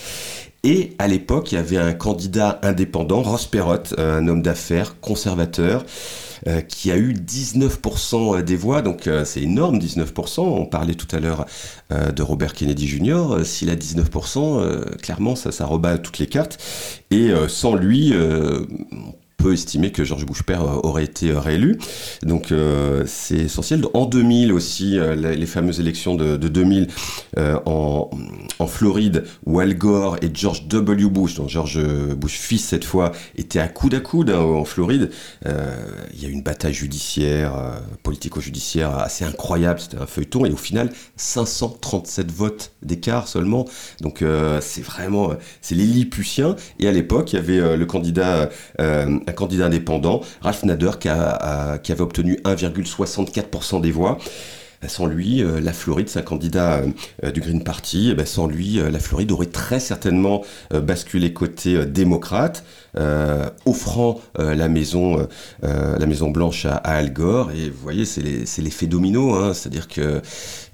Et 0.62 0.94
à 0.98 1.08
l'époque, 1.08 1.52
il 1.52 1.54
y 1.54 1.58
avait 1.58 1.78
un 1.78 1.94
candidat 1.94 2.58
indépendant, 2.62 3.22
Ross 3.22 3.46
Perot, 3.46 3.94
euh, 3.98 4.18
un 4.18 4.28
homme 4.28 4.42
d'affaires 4.42 5.00
conservateur, 5.00 5.84
qui 6.68 6.90
a 6.90 6.96
eu 6.96 7.12
19% 7.12 8.42
des 8.42 8.56
voix, 8.56 8.80
donc 8.80 9.10
c'est 9.26 9.42
énorme, 9.42 9.78
19%. 9.78 10.40
On 10.40 10.64
parlait 10.64 10.94
tout 10.94 11.14
à 11.14 11.20
l'heure 11.20 11.44
de 11.90 12.22
Robert 12.22 12.54
Kennedy 12.54 12.88
Jr. 12.88 13.44
S'il 13.44 13.68
a 13.68 13.76
19%, 13.76 14.96
clairement, 15.02 15.36
ça, 15.36 15.52
ça 15.52 15.66
rebat 15.66 15.98
toutes 15.98 16.16
les 16.16 16.28
cartes. 16.28 16.56
Et 17.10 17.30
sans 17.46 17.74
lui, 17.74 18.14
peut 19.40 19.52
estimer 19.52 19.90
que 19.90 20.04
George 20.04 20.26
Bush 20.26 20.42
père 20.42 20.62
euh, 20.62 20.80
aurait 20.82 21.04
été 21.04 21.30
euh, 21.30 21.40
réélu. 21.40 21.78
Donc 22.22 22.52
euh, 22.52 23.04
c'est 23.06 23.36
essentiel. 23.36 23.82
En 23.94 24.06
2000 24.06 24.52
aussi, 24.52 24.98
les, 25.16 25.46
fameuses 25.46 25.80
élections 25.80 26.14
de, 26.14 26.36
2000 26.36 26.88
en, 27.36 28.10
en, 28.58 28.66
Floride, 28.66 29.24
où 29.46 29.58
Al 29.58 29.74
Gore 29.74 30.16
et 30.22 30.30
George 30.32 30.68
W. 30.68 31.08
Bush, 31.08 31.34
donc 31.34 31.48
George 31.48 31.80
Bush 32.14 32.38
fils 32.38 32.64
cette 32.64 32.84
fois, 32.84 33.12
étaient 33.36 33.58
à 33.58 33.68
coude 33.68 33.94
à 33.94 34.00
coude 34.00 34.30
hein, 34.30 34.38
en 34.38 34.64
Floride. 34.64 35.10
Il 35.44 36.22
y 36.22 36.26
a 36.26 36.28
eu 36.28 36.32
une 36.32 36.42
bataille 36.42 36.74
judiciaire, 36.74 37.80
politico-judiciaire 38.02 38.96
assez 38.98 39.24
incroyable. 39.24 39.80
C'était 39.80 39.98
un 39.98 40.06
feuilleton 40.06 40.44
et 40.44 40.50
au 40.50 40.56
final 40.56 40.90
537 41.16 42.30
votes 42.30 42.72
d'écart 42.82 43.26
seulement. 43.26 43.64
Donc 44.00 44.22
c'est 44.60 44.82
vraiment 44.82 45.32
c'est 45.60 45.74
les. 45.74 45.90
Et 46.78 46.88
à 46.88 46.92
l'époque, 46.92 47.32
il 47.32 47.36
y 47.36 47.38
avait 47.38 47.76
le 47.76 47.86
candidat 47.86 48.50
un 49.30 49.32
candidat 49.32 49.66
indépendant, 49.66 50.20
Ralph 50.42 50.64
Nader, 50.64 50.92
qui, 51.00 51.08
avait 51.08 52.00
obtenu 52.00 52.40
1,64% 52.44 53.80
des 53.80 53.92
voix. 53.92 54.18
Sans 54.88 55.04
lui, 55.04 55.42
euh, 55.42 55.60
la 55.60 55.74
Floride, 55.74 56.08
c'est 56.08 56.20
un 56.20 56.22
candidat 56.22 56.82
euh, 57.22 57.30
du 57.30 57.40
Green 57.40 57.62
Party, 57.62 58.14
ben, 58.14 58.24
sans 58.24 58.46
lui, 58.46 58.80
euh, 58.80 58.90
la 58.90 58.98
Floride 58.98 59.30
aurait 59.30 59.46
très 59.46 59.78
certainement 59.78 60.42
basculé 60.70 61.34
côté 61.34 61.84
démocrate. 61.84 62.64
Euh, 62.96 63.48
offrant 63.66 64.20
euh, 64.40 64.56
la 64.56 64.68
maison, 64.68 65.28
euh, 65.62 65.96
la 65.96 66.06
Maison 66.06 66.30
Blanche 66.30 66.66
à, 66.66 66.74
Al 66.74 67.12
Gore. 67.12 67.52
Et 67.52 67.70
vous 67.70 67.80
voyez, 67.80 68.04
c'est 68.04 68.22
l'effet 68.22 68.86
domino, 68.86 69.34
hein. 69.34 69.54
c'est-à-dire 69.54 69.86
que 69.86 70.20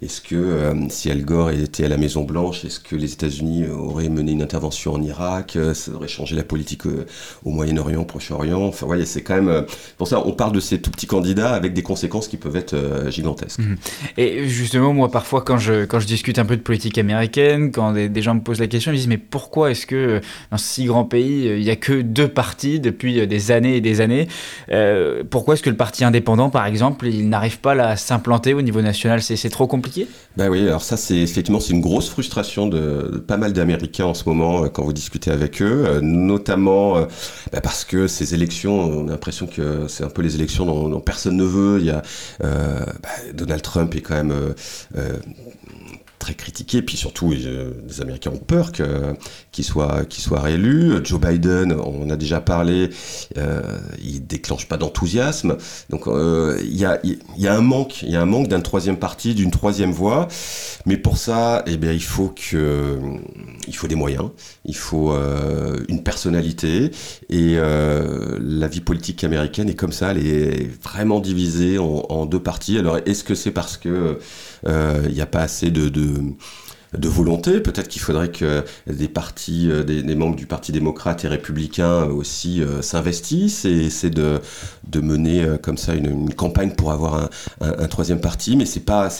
est-ce 0.03 0.21
que 0.21 0.75
si 0.91 1.11
Al 1.11 1.25
Gore 1.25 1.51
était 1.51 1.85
à 1.85 1.89
la 1.89 1.97
Maison 1.97 2.25
Blanche, 2.25 2.65
est-ce 2.65 2.81
que 2.81 2.97
les 2.97 3.13
États-Unis 3.13 3.67
auraient 3.69 4.09
mené 4.09 4.33
une 4.33 4.43
intervention 4.43 4.95
en 4.95 5.03
Irak 5.03 5.59
Ça 5.73 5.93
aurait 5.93 6.09
changé 6.09 6.37
la 6.37 6.45
politique 6.45 6.83
au 7.45 7.51
Moyen-Orient, 7.51 8.05
Proche-Orient? 8.05 8.63
Enfin, 8.63 8.87
voyez, 8.87 9.07
c'est 9.07 9.23
quand 9.23 9.41
même 9.41 9.65
pour 9.97 10.07
ça 10.09 10.23
on 10.27 10.33
parle 10.33 10.53
de 10.53 10.61
ces 10.61 10.81
tout 10.81 10.91
petits 10.91 11.07
candidats 11.07 11.55
avec 11.55 11.73
des 11.73 11.83
conséquences 11.83 12.29
qui 12.29 12.37
peuvent 12.37 12.57
être 12.57 12.77
gigantesques. 13.09 13.61
Mmh. 13.61 13.77
Et 14.19 14.49
justement, 14.49 14.93
moi, 14.93 15.11
parfois, 15.11 15.43
quand 15.43 15.59
je, 15.59 15.85
quand 15.87 16.01
je 16.01 16.07
discute 16.07 16.39
un 16.39 16.45
peu 16.45 16.57
de 16.57 16.63
politique 16.63 16.99
américaine, 16.99 17.73
quand 17.73 17.93
des, 17.93 18.23
gens 18.23 18.35
me 18.35 18.41
posent 18.41 18.61
la 18.61 18.67
question, 18.67 18.93
ils 18.93 18.95
me 18.95 18.99
disent, 18.99 19.09
mais 19.09 19.19
pourquoi 19.19 19.71
est-ce 19.71 19.87
que 19.87 20.21
dans 20.51 20.59
ce 20.59 20.67
si 20.67 20.85
grand 20.85 21.05
pays, 21.05 21.47
il 21.47 21.63
n'y 21.63 21.71
a 21.71 21.77
que 21.77 22.03
deux 22.03 22.29
partis 22.29 22.81
depuis 22.81 23.27
des 23.27 23.51
années 23.51 23.77
et 23.77 23.81
des 23.81 24.01
années? 24.01 24.29
Pourquoi 25.31 25.55
est-ce 25.55 25.63
que 25.63 25.71
le 25.71 25.77
parti 25.77 26.05
indépendant, 26.05 26.51
par 26.51 26.67
exemple, 26.67 27.07
il 27.07 27.29
n'arrive 27.29 27.61
pas 27.61 27.73
à 27.73 27.97
s'implanter 27.97 28.53
au 28.53 28.63
niveau 28.63 28.83
national? 28.83 29.23
C'est 29.23 29.51
trop 29.51 29.67
compliqué 29.67 29.86
Ben 30.37 30.49
oui, 30.49 30.67
alors 30.67 30.83
ça, 30.83 30.97
c'est 30.97 31.17
effectivement, 31.17 31.61
c'est 31.61 31.73
une 31.73 31.81
grosse 31.81 32.09
frustration 32.09 32.67
de, 32.67 33.23
pas 33.27 33.37
mal 33.37 33.53
d'Américains 33.53 34.07
en 34.07 34.15
ce 34.15 34.29
moment 34.29 34.69
quand 34.69 34.85
vous 34.85 34.93
discutez 34.93 35.31
avec 35.31 35.63
eux, 35.63 36.01
notamment 36.03 37.01
bah, 37.53 37.61
parce 37.63 37.85
que 37.85 38.07
ces 38.07 38.35
élections, 38.35 38.81
on 38.81 39.09
a 39.09 39.13
l'impression 39.13 39.47
que 39.47 39.89
c'est 39.89 40.05
un 40.05 40.11
peu 40.11 40.23
les 40.23 40.35
élections 40.35 40.67
dont, 40.67 41.01
personne 41.01 41.37
ne 41.37 41.45
veut. 41.45 41.79
Il 41.81 41.87
y 41.87 41.91
a 41.91 42.03
euh, 42.43 42.85
bah, 43.03 43.09
Donald 43.35 43.63
Trump 43.63 43.95
est 43.95 44.01
quand 44.01 44.15
même 44.15 44.31
euh, 44.31 44.53
euh, 44.97 45.17
très 46.19 46.35
critiqué, 46.35 46.83
puis 46.83 46.97
surtout 46.97 47.33
les 47.33 48.01
Américains 48.01 48.31
ont 48.31 48.39
peur 48.39 48.73
qu'il 48.73 49.65
soit, 49.65 50.05
qu'il 50.07 50.23
soit 50.23 50.41
réélu. 50.41 50.95
Joe 51.05 51.21
Biden, 51.21 51.73
on 51.73 52.11
a 52.11 52.17
déjà 52.17 52.41
parlé, 52.41 52.91
euh, 53.37 53.61
il 54.03 54.27
déclenche 54.27 54.67
pas 54.67 54.77
d'enthousiasme. 54.77 55.57
Donc 55.91 56.07
il 56.07 56.77
y, 56.77 56.85
a, 56.85 57.01
y, 57.05 57.47
a, 57.47 57.55
un 57.55 57.61
manque, 57.61 58.03
y 58.03 58.17
a 58.17 58.23
un 58.23 58.27
manque 58.27 58.49
d'un 58.49 58.61
troisième 58.61 58.99
parti, 58.99 59.35
d'une 59.35 59.51
troisième 59.51 59.93
voie. 59.93 60.29
Mais 60.87 60.97
pour 60.97 61.19
ça, 61.19 61.63
eh 61.67 61.77
bien, 61.77 61.93
il 61.93 62.03
faut 62.03 62.29
que, 62.29 62.99
il 63.67 63.77
faut 63.77 63.87
des 63.87 63.95
moyens, 63.95 64.31
il 64.65 64.77
faut 64.77 65.13
une 65.89 66.03
personnalité, 66.03 66.91
et 67.29 67.57
la 67.57 68.69
vie 68.69 68.81
politique 68.81 69.25
américaine 69.25 69.69
est 69.69 69.75
comme 69.75 69.93
ça, 69.93 70.13
elle 70.13 70.27
est 70.27 70.71
vraiment 70.83 71.21
divisée 71.21 71.79
en, 71.79 72.27
deux 72.27 72.43
parties. 72.43 72.79
Alors 72.79 72.99
est-ce 73.07 73.25
que 73.25 73.35
c'est 73.35 73.51
parce 73.51 73.77
que 73.77 74.19
euh, 74.67 75.03
il 75.09 75.15
n'y 75.15 75.21
a 75.21 75.27
pas 75.27 75.41
assez 75.41 75.71
de 75.71 75.89
volonté. 76.93 77.61
Peut-être 77.61 77.89
qu'il 77.89 78.01
faudrait 78.01 78.31
que 78.31 78.65
des 78.87 79.09
partis, 79.09 79.71
euh, 79.71 79.83
des, 79.83 80.15
membres 80.15 80.37
du 80.37 80.47
Parti 80.47 80.73
démocrate 80.73 81.25
et 81.25 81.29
républicain 81.29 82.05
aussi 82.05 82.63
euh, 82.63 82.83
s'investissent 82.83 83.65
et 83.65 83.87
essaient 83.87 84.11
de, 84.11 84.41
de 84.89 85.01
mener 85.01 85.45
comme 85.63 85.77
ça 85.77 85.95
une, 85.95 86.33
campagne 86.35 86.73
pour 86.73 86.93
avoir 86.93 87.29
un, 87.61 87.89
troisième 87.89 88.21
parti. 88.21 88.57
Mais 88.57 88.67
c'est 88.67 88.81
pas, 88.81 89.11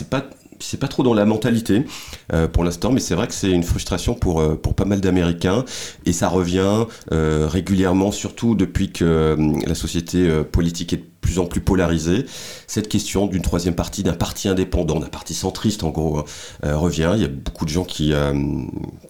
c'est 0.59 0.79
pas 0.79 0.87
trop 0.87 1.03
dans 1.03 1.13
la 1.13 1.25
mentalité 1.25 1.85
euh, 2.33 2.47
pour 2.47 2.63
l'instant, 2.63 2.91
mais 2.91 2.99
c'est 2.99 3.15
vrai 3.15 3.27
que 3.27 3.33
c'est 3.33 3.51
une 3.51 3.63
frustration 3.63 4.13
pour, 4.13 4.41
euh, 4.41 4.55
pas 4.55 4.85
mal 4.85 5.01
d'Américains 5.01 5.65
et 6.05 6.13
ça 6.13 6.27
revient 6.27 6.85
euh, 7.11 7.47
régulièrement, 7.49 8.11
surtout 8.11 8.55
depuis 8.55 8.91
que 8.91 9.35
la 9.65 9.75
société 9.75 10.29
politique 10.51 10.93
est 10.93 10.97
de 10.97 11.05
plus 11.27 11.39
en 11.39 11.45
plus 11.45 11.59
polarisée. 11.59 12.25
Cette 12.67 12.87
question 12.87 13.27
d'une 13.27 13.41
troisième 13.41 13.75
partie, 13.75 14.01
d'un 14.01 14.13
parti 14.13 14.47
indépendant, 14.47 14.99
d'un 14.99 15.09
parti 15.09 15.33
centriste 15.33 15.83
en 15.83 15.89
gros, 15.89 16.23
revient. 16.63 17.11
Il 17.15 17.21
y 17.21 17.25
a 17.25 17.27
beaucoup 17.27 17.65
de 17.65 17.69
gens 17.69 17.83
qui, 17.83 18.13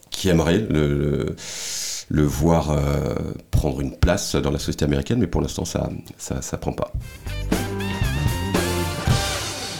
qui 0.09 0.29
aimeraient 0.29 0.65
le, 0.67 1.35
le, 2.09 2.23
voir 2.23 2.75
prendre 3.51 3.81
une 3.81 3.95
place 3.95 4.35
dans 4.35 4.51
la 4.51 4.57
société 4.57 4.85
américaine, 4.85 5.19
mais 5.19 5.27
pour 5.27 5.41
l'instant 5.41 5.65
ça, 5.65 5.89
ça, 6.17 6.41
ça 6.41 6.57
prend 6.57 6.73
pas. 6.73 6.91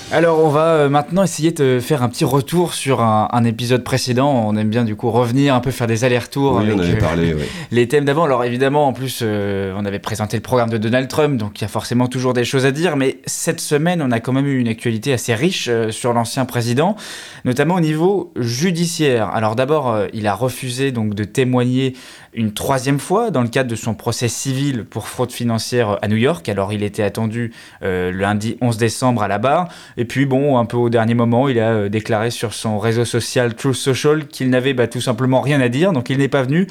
Alors 0.09 0.39
on 0.39 0.47
va 0.47 0.67
euh, 0.67 0.89
maintenant 0.89 1.21
essayer 1.23 1.51
de 1.51 1.81
faire 1.81 2.01
un 2.01 2.07
petit 2.07 2.23
retour 2.23 2.73
sur 2.73 3.01
un, 3.01 3.43
épisode 3.43 3.83
précédent. 3.83 4.31
On 4.47 4.55
aime 4.55 4.69
bien 4.69 4.85
du 4.85 4.95
coup 4.95 5.11
revenir 5.11 5.53
un 5.53 5.59
peu 5.59 5.69
faire 5.69 5.85
des 5.85 6.05
allers-retours 6.05 6.59
avec 6.59 6.79
euh, 6.79 7.33
les 7.71 7.87
thèmes 7.89 8.05
d'avant. 8.05 8.23
Alors 8.23 8.45
évidemment 8.45 8.87
en 8.87 8.93
plus 8.93 9.19
euh, 9.21 9.73
on 9.75 9.83
avait 9.83 9.99
présenté 9.99 10.37
le 10.37 10.41
programme 10.41 10.69
de 10.69 10.77
Donald 10.77 11.09
Trump 11.09 11.37
donc 11.37 11.59
il 11.59 11.63
y 11.63 11.65
a 11.65 11.67
forcément 11.67 12.07
toujours 12.07 12.33
des 12.33 12.45
choses 12.45 12.65
à 12.65 12.71
dire. 12.71 12.95
Mais 12.95 13.19
cette 13.25 13.59
semaine 13.59 14.01
on 14.01 14.11
a 14.11 14.21
quand 14.21 14.31
même 14.31 14.47
eu 14.47 14.59
une 14.59 14.69
actualité 14.69 15.11
assez 15.11 15.35
riche 15.35 15.69
sur 15.89 16.13
l'ancien 16.13 16.45
président, 16.45 16.95
notamment 17.43 17.75
au 17.75 17.81
niveau 17.81 18.31
judiciaire. 18.37 19.29
Alors 19.33 19.57
d'abord 19.57 20.03
il 20.13 20.25
a 20.25 20.33
refusé 20.33 20.93
donc 20.93 21.15
de 21.15 21.25
témoigner 21.25 21.95
une 22.33 22.53
troisième 22.53 22.99
fois 22.99 23.31
dans 23.31 23.41
le 23.41 23.47
cadre 23.47 23.69
de 23.69 23.75
son 23.75 23.93
procès 23.93 24.27
civil 24.27 24.85
pour 24.85 25.07
fraude 25.07 25.31
financière 25.31 25.97
à 26.01 26.07
New 26.07 26.17
York. 26.17 26.47
Alors 26.49 26.73
il 26.73 26.83
était 26.83 27.03
attendu 27.03 27.51
euh, 27.83 28.11
lundi 28.11 28.57
11 28.61 28.77
décembre 28.77 29.23
à 29.23 29.27
la 29.27 29.37
barre. 29.37 29.69
Et 29.97 30.05
puis 30.05 30.25
bon, 30.25 30.57
un 30.57 30.65
peu 30.65 30.77
au 30.77 30.89
dernier 30.89 31.13
moment, 31.13 31.47
il 31.47 31.59
a 31.59 31.71
euh, 31.71 31.89
déclaré 31.89 32.31
sur 32.31 32.53
son 32.53 32.79
réseau 32.79 33.05
social 33.05 33.55
Truth 33.55 33.75
Social 33.75 34.27
qu'il 34.27 34.49
n'avait 34.49 34.73
bah, 34.73 34.87
tout 34.87 35.01
simplement 35.01 35.41
rien 35.41 35.61
à 35.61 35.69
dire, 35.69 35.93
donc 35.93 36.09
il 36.09 36.17
n'est 36.17 36.27
pas 36.27 36.43
venu. 36.43 36.67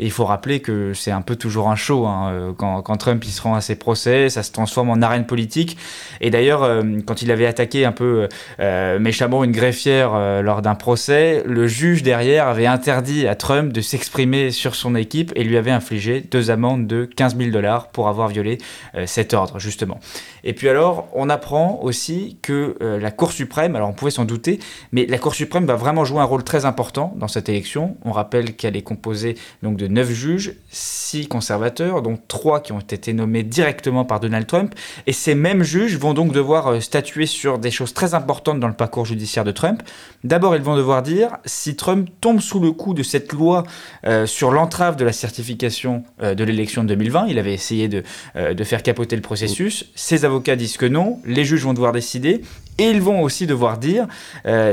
Et 0.00 0.04
il 0.04 0.12
faut 0.12 0.26
rappeler 0.26 0.60
que 0.60 0.94
c'est 0.94 1.10
un 1.10 1.22
peu 1.22 1.34
toujours 1.34 1.68
un 1.68 1.74
show. 1.74 2.06
Hein, 2.06 2.30
euh, 2.30 2.52
quand, 2.56 2.96
Trump 2.98 3.24
il 3.24 3.32
se 3.32 3.42
rend 3.42 3.56
à 3.56 3.60
ses 3.60 3.74
procès, 3.74 4.28
ça 4.28 4.44
se 4.44 4.52
transforme 4.52 4.90
en 4.90 5.02
arène 5.02 5.26
politique. 5.26 5.76
Et 6.20 6.30
d'ailleurs, 6.30 6.68
quand 7.04 7.22
il 7.22 7.32
avait 7.32 7.46
attaqué 7.46 7.84
un 7.84 7.92
peu 7.92 8.28
méchamment 8.58 9.42
une 9.42 9.52
greffière 9.52 10.42
lors 10.42 10.62
d'un 10.62 10.74
procès, 10.74 11.42
le 11.46 11.66
juge 11.66 12.02
derrière 12.02 12.46
avait 12.46 12.66
interdit 12.66 13.26
à 13.26 13.34
Trump 13.34 13.72
de 13.72 13.80
s'exprimer 13.80 14.50
sur 14.50 14.74
son 14.74 14.94
équipe 14.94 15.07
et 15.16 15.44
lui 15.44 15.56
avait 15.56 15.70
infligé 15.70 16.20
deux 16.20 16.50
amendes 16.50 16.86
de 16.86 17.04
15 17.04 17.36
000 17.36 17.50
dollars 17.50 17.88
pour 17.88 18.08
avoir 18.08 18.28
violé 18.28 18.58
cet 19.06 19.34
ordre, 19.34 19.58
justement. 19.58 20.00
Et 20.44 20.52
puis 20.52 20.68
alors, 20.68 21.08
on 21.14 21.28
apprend 21.28 21.80
aussi 21.82 22.38
que 22.42 22.76
la 22.80 23.10
Cour 23.10 23.32
suprême, 23.32 23.76
alors 23.76 23.88
on 23.88 23.92
pouvait 23.92 24.10
s'en 24.10 24.24
douter, 24.24 24.58
mais 24.92 25.06
la 25.06 25.18
Cour 25.18 25.34
suprême 25.34 25.66
va 25.66 25.76
vraiment 25.76 26.04
jouer 26.04 26.20
un 26.20 26.24
rôle 26.24 26.44
très 26.44 26.64
important 26.64 27.14
dans 27.16 27.28
cette 27.28 27.48
élection. 27.48 27.96
On 28.04 28.12
rappelle 28.12 28.56
qu'elle 28.56 28.76
est 28.76 28.82
composée 28.82 29.36
donc 29.62 29.76
de 29.76 29.86
9 29.86 30.10
juges, 30.10 30.54
6 30.70 31.28
conservateurs, 31.28 32.02
dont 32.02 32.18
3 32.28 32.60
qui 32.60 32.72
ont 32.72 32.80
été 32.80 33.12
nommés 33.12 33.42
directement 33.42 34.04
par 34.04 34.20
Donald 34.20 34.46
Trump. 34.46 34.74
Et 35.06 35.12
ces 35.12 35.34
mêmes 35.34 35.62
juges 35.62 35.96
vont 35.98 36.14
donc 36.14 36.32
devoir 36.32 36.68
euh, 36.68 36.80
statuer 36.80 37.26
sur 37.26 37.58
des 37.58 37.70
choses 37.70 37.94
très 37.94 38.14
importantes 38.14 38.60
dans 38.60 38.68
le 38.68 38.74
parcours 38.74 39.06
judiciaire 39.06 39.44
de 39.44 39.52
Trump. 39.52 39.82
D'abord, 40.24 40.56
ils 40.56 40.62
vont 40.62 40.76
devoir 40.76 41.02
dire 41.02 41.36
si 41.44 41.76
Trump 41.76 42.08
tombe 42.20 42.40
sous 42.40 42.60
le 42.60 42.72
coup 42.72 42.94
de 42.94 43.02
cette 43.02 43.32
loi 43.32 43.64
euh, 44.04 44.26
sur 44.26 44.50
l'entrave 44.50 44.87
de 44.96 45.04
la 45.04 45.12
certification 45.12 46.04
euh, 46.22 46.34
de 46.34 46.44
l'élection 46.44 46.82
de 46.82 46.88
2020, 46.88 47.26
il 47.28 47.38
avait 47.38 47.54
essayé 47.54 47.88
de, 47.88 48.02
de 48.34 48.64
faire 48.64 48.82
capoter 48.82 49.16
le 49.16 49.22
processus, 49.22 49.90
ses 49.94 50.24
avocats 50.24 50.56
disent 50.56 50.76
que 50.76 50.86
non, 50.86 51.20
les 51.24 51.44
juges 51.44 51.64
vont 51.64 51.74
devoir 51.74 51.92
décider, 51.92 52.42
et 52.78 52.90
ils 52.90 53.00
vont 53.00 53.22
aussi 53.22 53.46
devoir 53.46 53.78
dire 53.78 54.06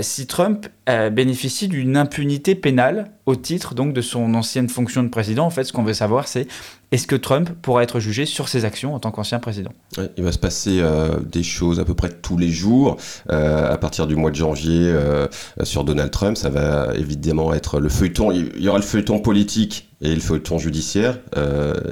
si 0.01 0.27
Trump 0.27 0.67
bénéficie 1.11 1.67
d'une 1.67 1.97
impunité 1.97 2.53
pénale 2.53 3.11
au 3.25 3.35
titre 3.35 3.73
donc 3.73 3.93
de 3.93 4.01
son 4.01 4.33
ancienne 4.35 4.69
fonction 4.69 5.03
de 5.03 5.09
président. 5.09 5.45
En 5.45 5.49
fait, 5.49 5.63
ce 5.63 5.73
qu'on 5.73 5.83
veut 5.83 5.93
savoir, 5.93 6.27
c'est 6.27 6.47
est-ce 6.91 7.07
que 7.07 7.15
Trump 7.15 7.49
pourra 7.61 7.83
être 7.83 7.99
jugé 7.99 8.25
sur 8.25 8.47
ses 8.47 8.63
actions 8.63 8.93
en 8.93 8.99
tant 8.99 9.11
qu'ancien 9.11 9.39
président? 9.39 9.71
Il 10.17 10.23
va 10.23 10.31
se 10.31 10.37
passer 10.37 10.79
euh, 10.79 11.19
des 11.19 11.43
choses 11.43 11.79
à 11.79 11.85
peu 11.85 11.95
près 11.95 12.09
tous 12.09 12.37
les 12.37 12.49
jours. 12.49 12.97
Euh, 13.31 13.71
à 13.71 13.77
partir 13.77 14.07
du 14.07 14.15
mois 14.15 14.31
de 14.31 14.35
janvier, 14.35 14.81
euh, 14.83 15.27
sur 15.63 15.83
Donald 15.83 16.11
Trump, 16.11 16.37
ça 16.37 16.49
va 16.49 16.93
évidemment 16.95 17.53
être 17.53 17.79
le 17.79 17.89
feuilleton. 17.89 18.31
Il 18.31 18.61
y 18.61 18.69
aura 18.69 18.77
le 18.77 18.83
feuilleton 18.83 19.19
politique 19.19 19.84
et 20.05 20.15
le 20.15 20.21
feuilleton 20.21 20.57
judiciaire. 20.57 21.19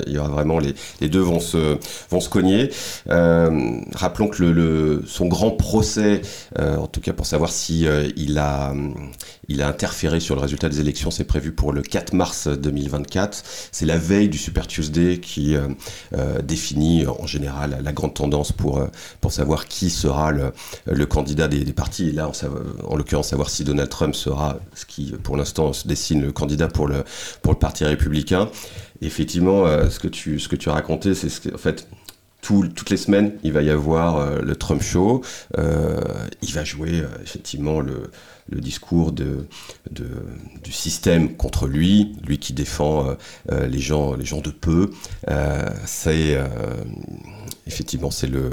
il 0.07 0.13
y 0.13 0.17
aura 0.17 0.29
vraiment 0.29 0.59
les, 0.59 0.73
les, 1.01 1.09
deux 1.09 1.19
vont 1.19 1.39
se 1.39 1.77
vont 2.09 2.19
se 2.19 2.29
cogner. 2.29 2.69
rappelons 3.07 4.27
que 4.27 4.43
le, 4.43 5.03
son 5.07 5.27
grand 5.27 5.51
procès, 5.51 6.21
en 6.59 6.87
tout 6.87 7.01
cas 7.01 7.13
pour 7.13 7.25
savoir 7.25 7.51
si 7.51 7.85
il 8.15 8.37
a 8.37 8.73
il 9.49 9.61
a 9.61 9.67
interféré 9.67 10.19
sur 10.19 10.35
le 10.35 10.41
résultat 10.41 10.69
des 10.69 10.79
élections, 10.79 11.11
c'est 11.11 11.23
prévu 11.25 11.51
pour 11.51 11.73
le 11.73 11.81
4 11.81 12.13
mars 12.13 12.47
2024. 12.47 13.43
C'est 13.71 13.85
la 13.85 13.97
veille 13.97 14.29
du 14.29 14.37
Super 14.37 14.67
Tuesday 14.67 15.19
qui 15.19 15.55
euh, 15.55 15.67
euh, 16.17 16.41
définit 16.41 17.05
en 17.05 17.27
général 17.27 17.79
la 17.83 17.91
grande 17.91 18.13
tendance 18.13 18.51
pour, 18.51 18.77
euh, 18.77 18.87
pour 19.19 19.31
savoir 19.31 19.67
qui 19.67 19.89
sera 19.89 20.31
le, 20.31 20.53
le 20.85 21.05
candidat 21.05 21.47
des, 21.47 21.63
des, 21.63 21.73
partis. 21.73 22.09
Et 22.09 22.11
là, 22.11 22.29
en, 22.29 22.91
en 22.91 22.95
l'occurrence, 22.95 23.29
savoir 23.29 23.49
si 23.49 23.63
Donald 23.63 23.89
Trump 23.89 24.15
sera, 24.15 24.59
ce 24.75 24.85
qui 24.85 25.13
pour 25.23 25.35
l'instant 25.35 25.73
se 25.73 25.87
dessine, 25.87 26.21
le 26.21 26.31
candidat 26.31 26.67
pour 26.67 26.87
le, 26.87 27.03
pour 27.41 27.53
le 27.53 27.59
Parti 27.59 27.83
républicain. 27.83 28.02
Effectivement, 29.01 29.65
ce, 29.89 29.99
que 29.99 30.07
tu, 30.07 30.39
ce 30.39 30.47
que 30.47 30.55
tu 30.55 30.69
as 30.69 30.73
raconté, 30.73 31.13
c'est 31.15 31.29
ce 31.29 31.41
que, 31.41 31.53
en 31.53 31.57
fait, 31.57 31.87
toutes 32.41 32.89
les 32.89 32.97
semaines, 32.97 33.33
il 33.43 33.53
va 33.53 33.61
y 33.61 33.69
avoir 33.69 34.41
le 34.41 34.55
Trump 34.55 34.81
Show. 34.81 35.21
Euh, 35.57 36.01
il 36.41 36.53
va 36.53 36.63
jouer 36.63 37.03
effectivement 37.23 37.79
le, 37.79 38.09
discours 38.51 39.13
du 39.13 40.71
système 40.71 41.35
contre 41.35 41.67
lui, 41.67 42.15
lui 42.25 42.37
qui 42.37 42.53
défend 42.53 43.07
euh, 43.07 43.13
euh, 43.51 43.67
les, 43.67 43.79
gens, 43.79 44.15
les 44.15 44.25
gens 44.25 44.41
de 44.41 44.51
peu. 44.51 44.91
Euh, 45.29 45.69
c'est 45.85 46.37
effectivement 47.65 48.11
c'est 48.11 48.27
le 48.27 48.51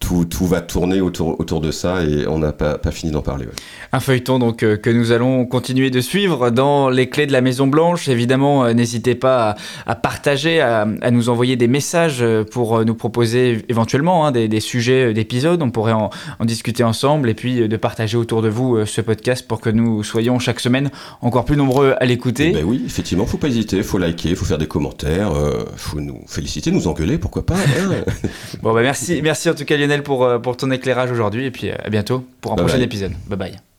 tout, 0.00 0.24
tout, 0.24 0.46
va 0.46 0.60
tourner 0.60 1.00
autour, 1.00 1.38
autour 1.38 1.60
de 1.60 1.70
ça 1.70 2.02
et 2.02 2.26
on 2.26 2.38
n'a 2.38 2.52
pas, 2.52 2.78
pas, 2.78 2.90
fini 2.90 3.12
d'en 3.12 3.22
parler. 3.22 3.46
Un 3.92 4.00
feuilleton 4.00 4.38
donc 4.38 4.62
euh, 4.62 4.76
que 4.76 4.90
nous 4.90 5.12
allons 5.12 5.46
continuer 5.46 5.90
de 5.90 6.00
suivre 6.00 6.50
dans 6.50 6.90
les 6.90 7.08
clés 7.08 7.26
de 7.26 7.32
la 7.32 7.40
Maison 7.40 7.66
Blanche. 7.68 8.08
Évidemment, 8.08 8.64
euh, 8.64 8.72
n'hésitez 8.72 9.14
pas 9.14 9.50
à, 9.50 9.56
à 9.86 9.94
partager, 9.94 10.60
à, 10.60 10.88
à, 11.00 11.10
nous 11.10 11.28
envoyer 11.28 11.56
des 11.56 11.68
messages 11.68 12.22
euh, 12.22 12.44
pour 12.44 12.84
nous 12.84 12.94
proposer 12.94 13.64
éventuellement 13.68 14.26
hein, 14.26 14.32
des, 14.32 14.48
des, 14.48 14.60
sujets 14.60 15.14
d'épisodes. 15.14 15.62
On 15.62 15.70
pourrait 15.70 15.92
en, 15.92 16.10
en, 16.38 16.44
discuter 16.44 16.82
ensemble 16.82 17.28
et 17.28 17.34
puis 17.34 17.68
de 17.68 17.76
partager 17.76 18.16
autour 18.16 18.42
de 18.42 18.48
vous 18.48 18.84
ce 18.86 19.00
podcast 19.00 19.46
pour 19.46 19.60
que 19.60 19.70
nous 19.70 20.02
soyons 20.02 20.38
chaque 20.38 20.60
semaine 20.60 20.90
encore 21.20 21.44
plus 21.44 21.56
nombreux 21.56 21.94
à 22.00 22.06
l'écouter. 22.06 22.48
Eh 22.50 22.52
ben 22.52 22.64
oui, 22.64 22.82
effectivement, 22.86 23.26
faut 23.26 23.38
pas 23.38 23.48
hésiter, 23.48 23.82
faut 23.82 23.98
liker, 23.98 24.34
faut 24.34 24.44
faire 24.44 24.58
des 24.58 24.66
commentaires, 24.66 25.32
euh, 25.32 25.64
faut 25.76 26.00
nous 26.00 26.22
féliciter, 26.26 26.70
nous 26.70 26.88
engueuler, 26.88 27.18
pourquoi 27.18 27.44
pas. 27.44 27.56
Hein 27.56 28.04
bon, 28.62 28.72
bah 28.72 28.82
merci, 28.82 29.20
merci 29.22 29.50
en 29.50 29.54
tout 29.54 29.64
cas 29.64 29.76
Lionel 29.76 29.89
Lionel 29.90 30.02
pour, 30.02 30.40
pour 30.42 30.56
ton 30.56 30.70
éclairage 30.70 31.10
aujourd'hui 31.10 31.46
et 31.46 31.50
puis 31.50 31.70
à 31.70 31.90
bientôt 31.90 32.24
pour 32.40 32.52
un 32.52 32.56
prochain 32.56 32.80
épisode. 32.80 33.12
Bye 33.28 33.38
bye. 33.38 33.69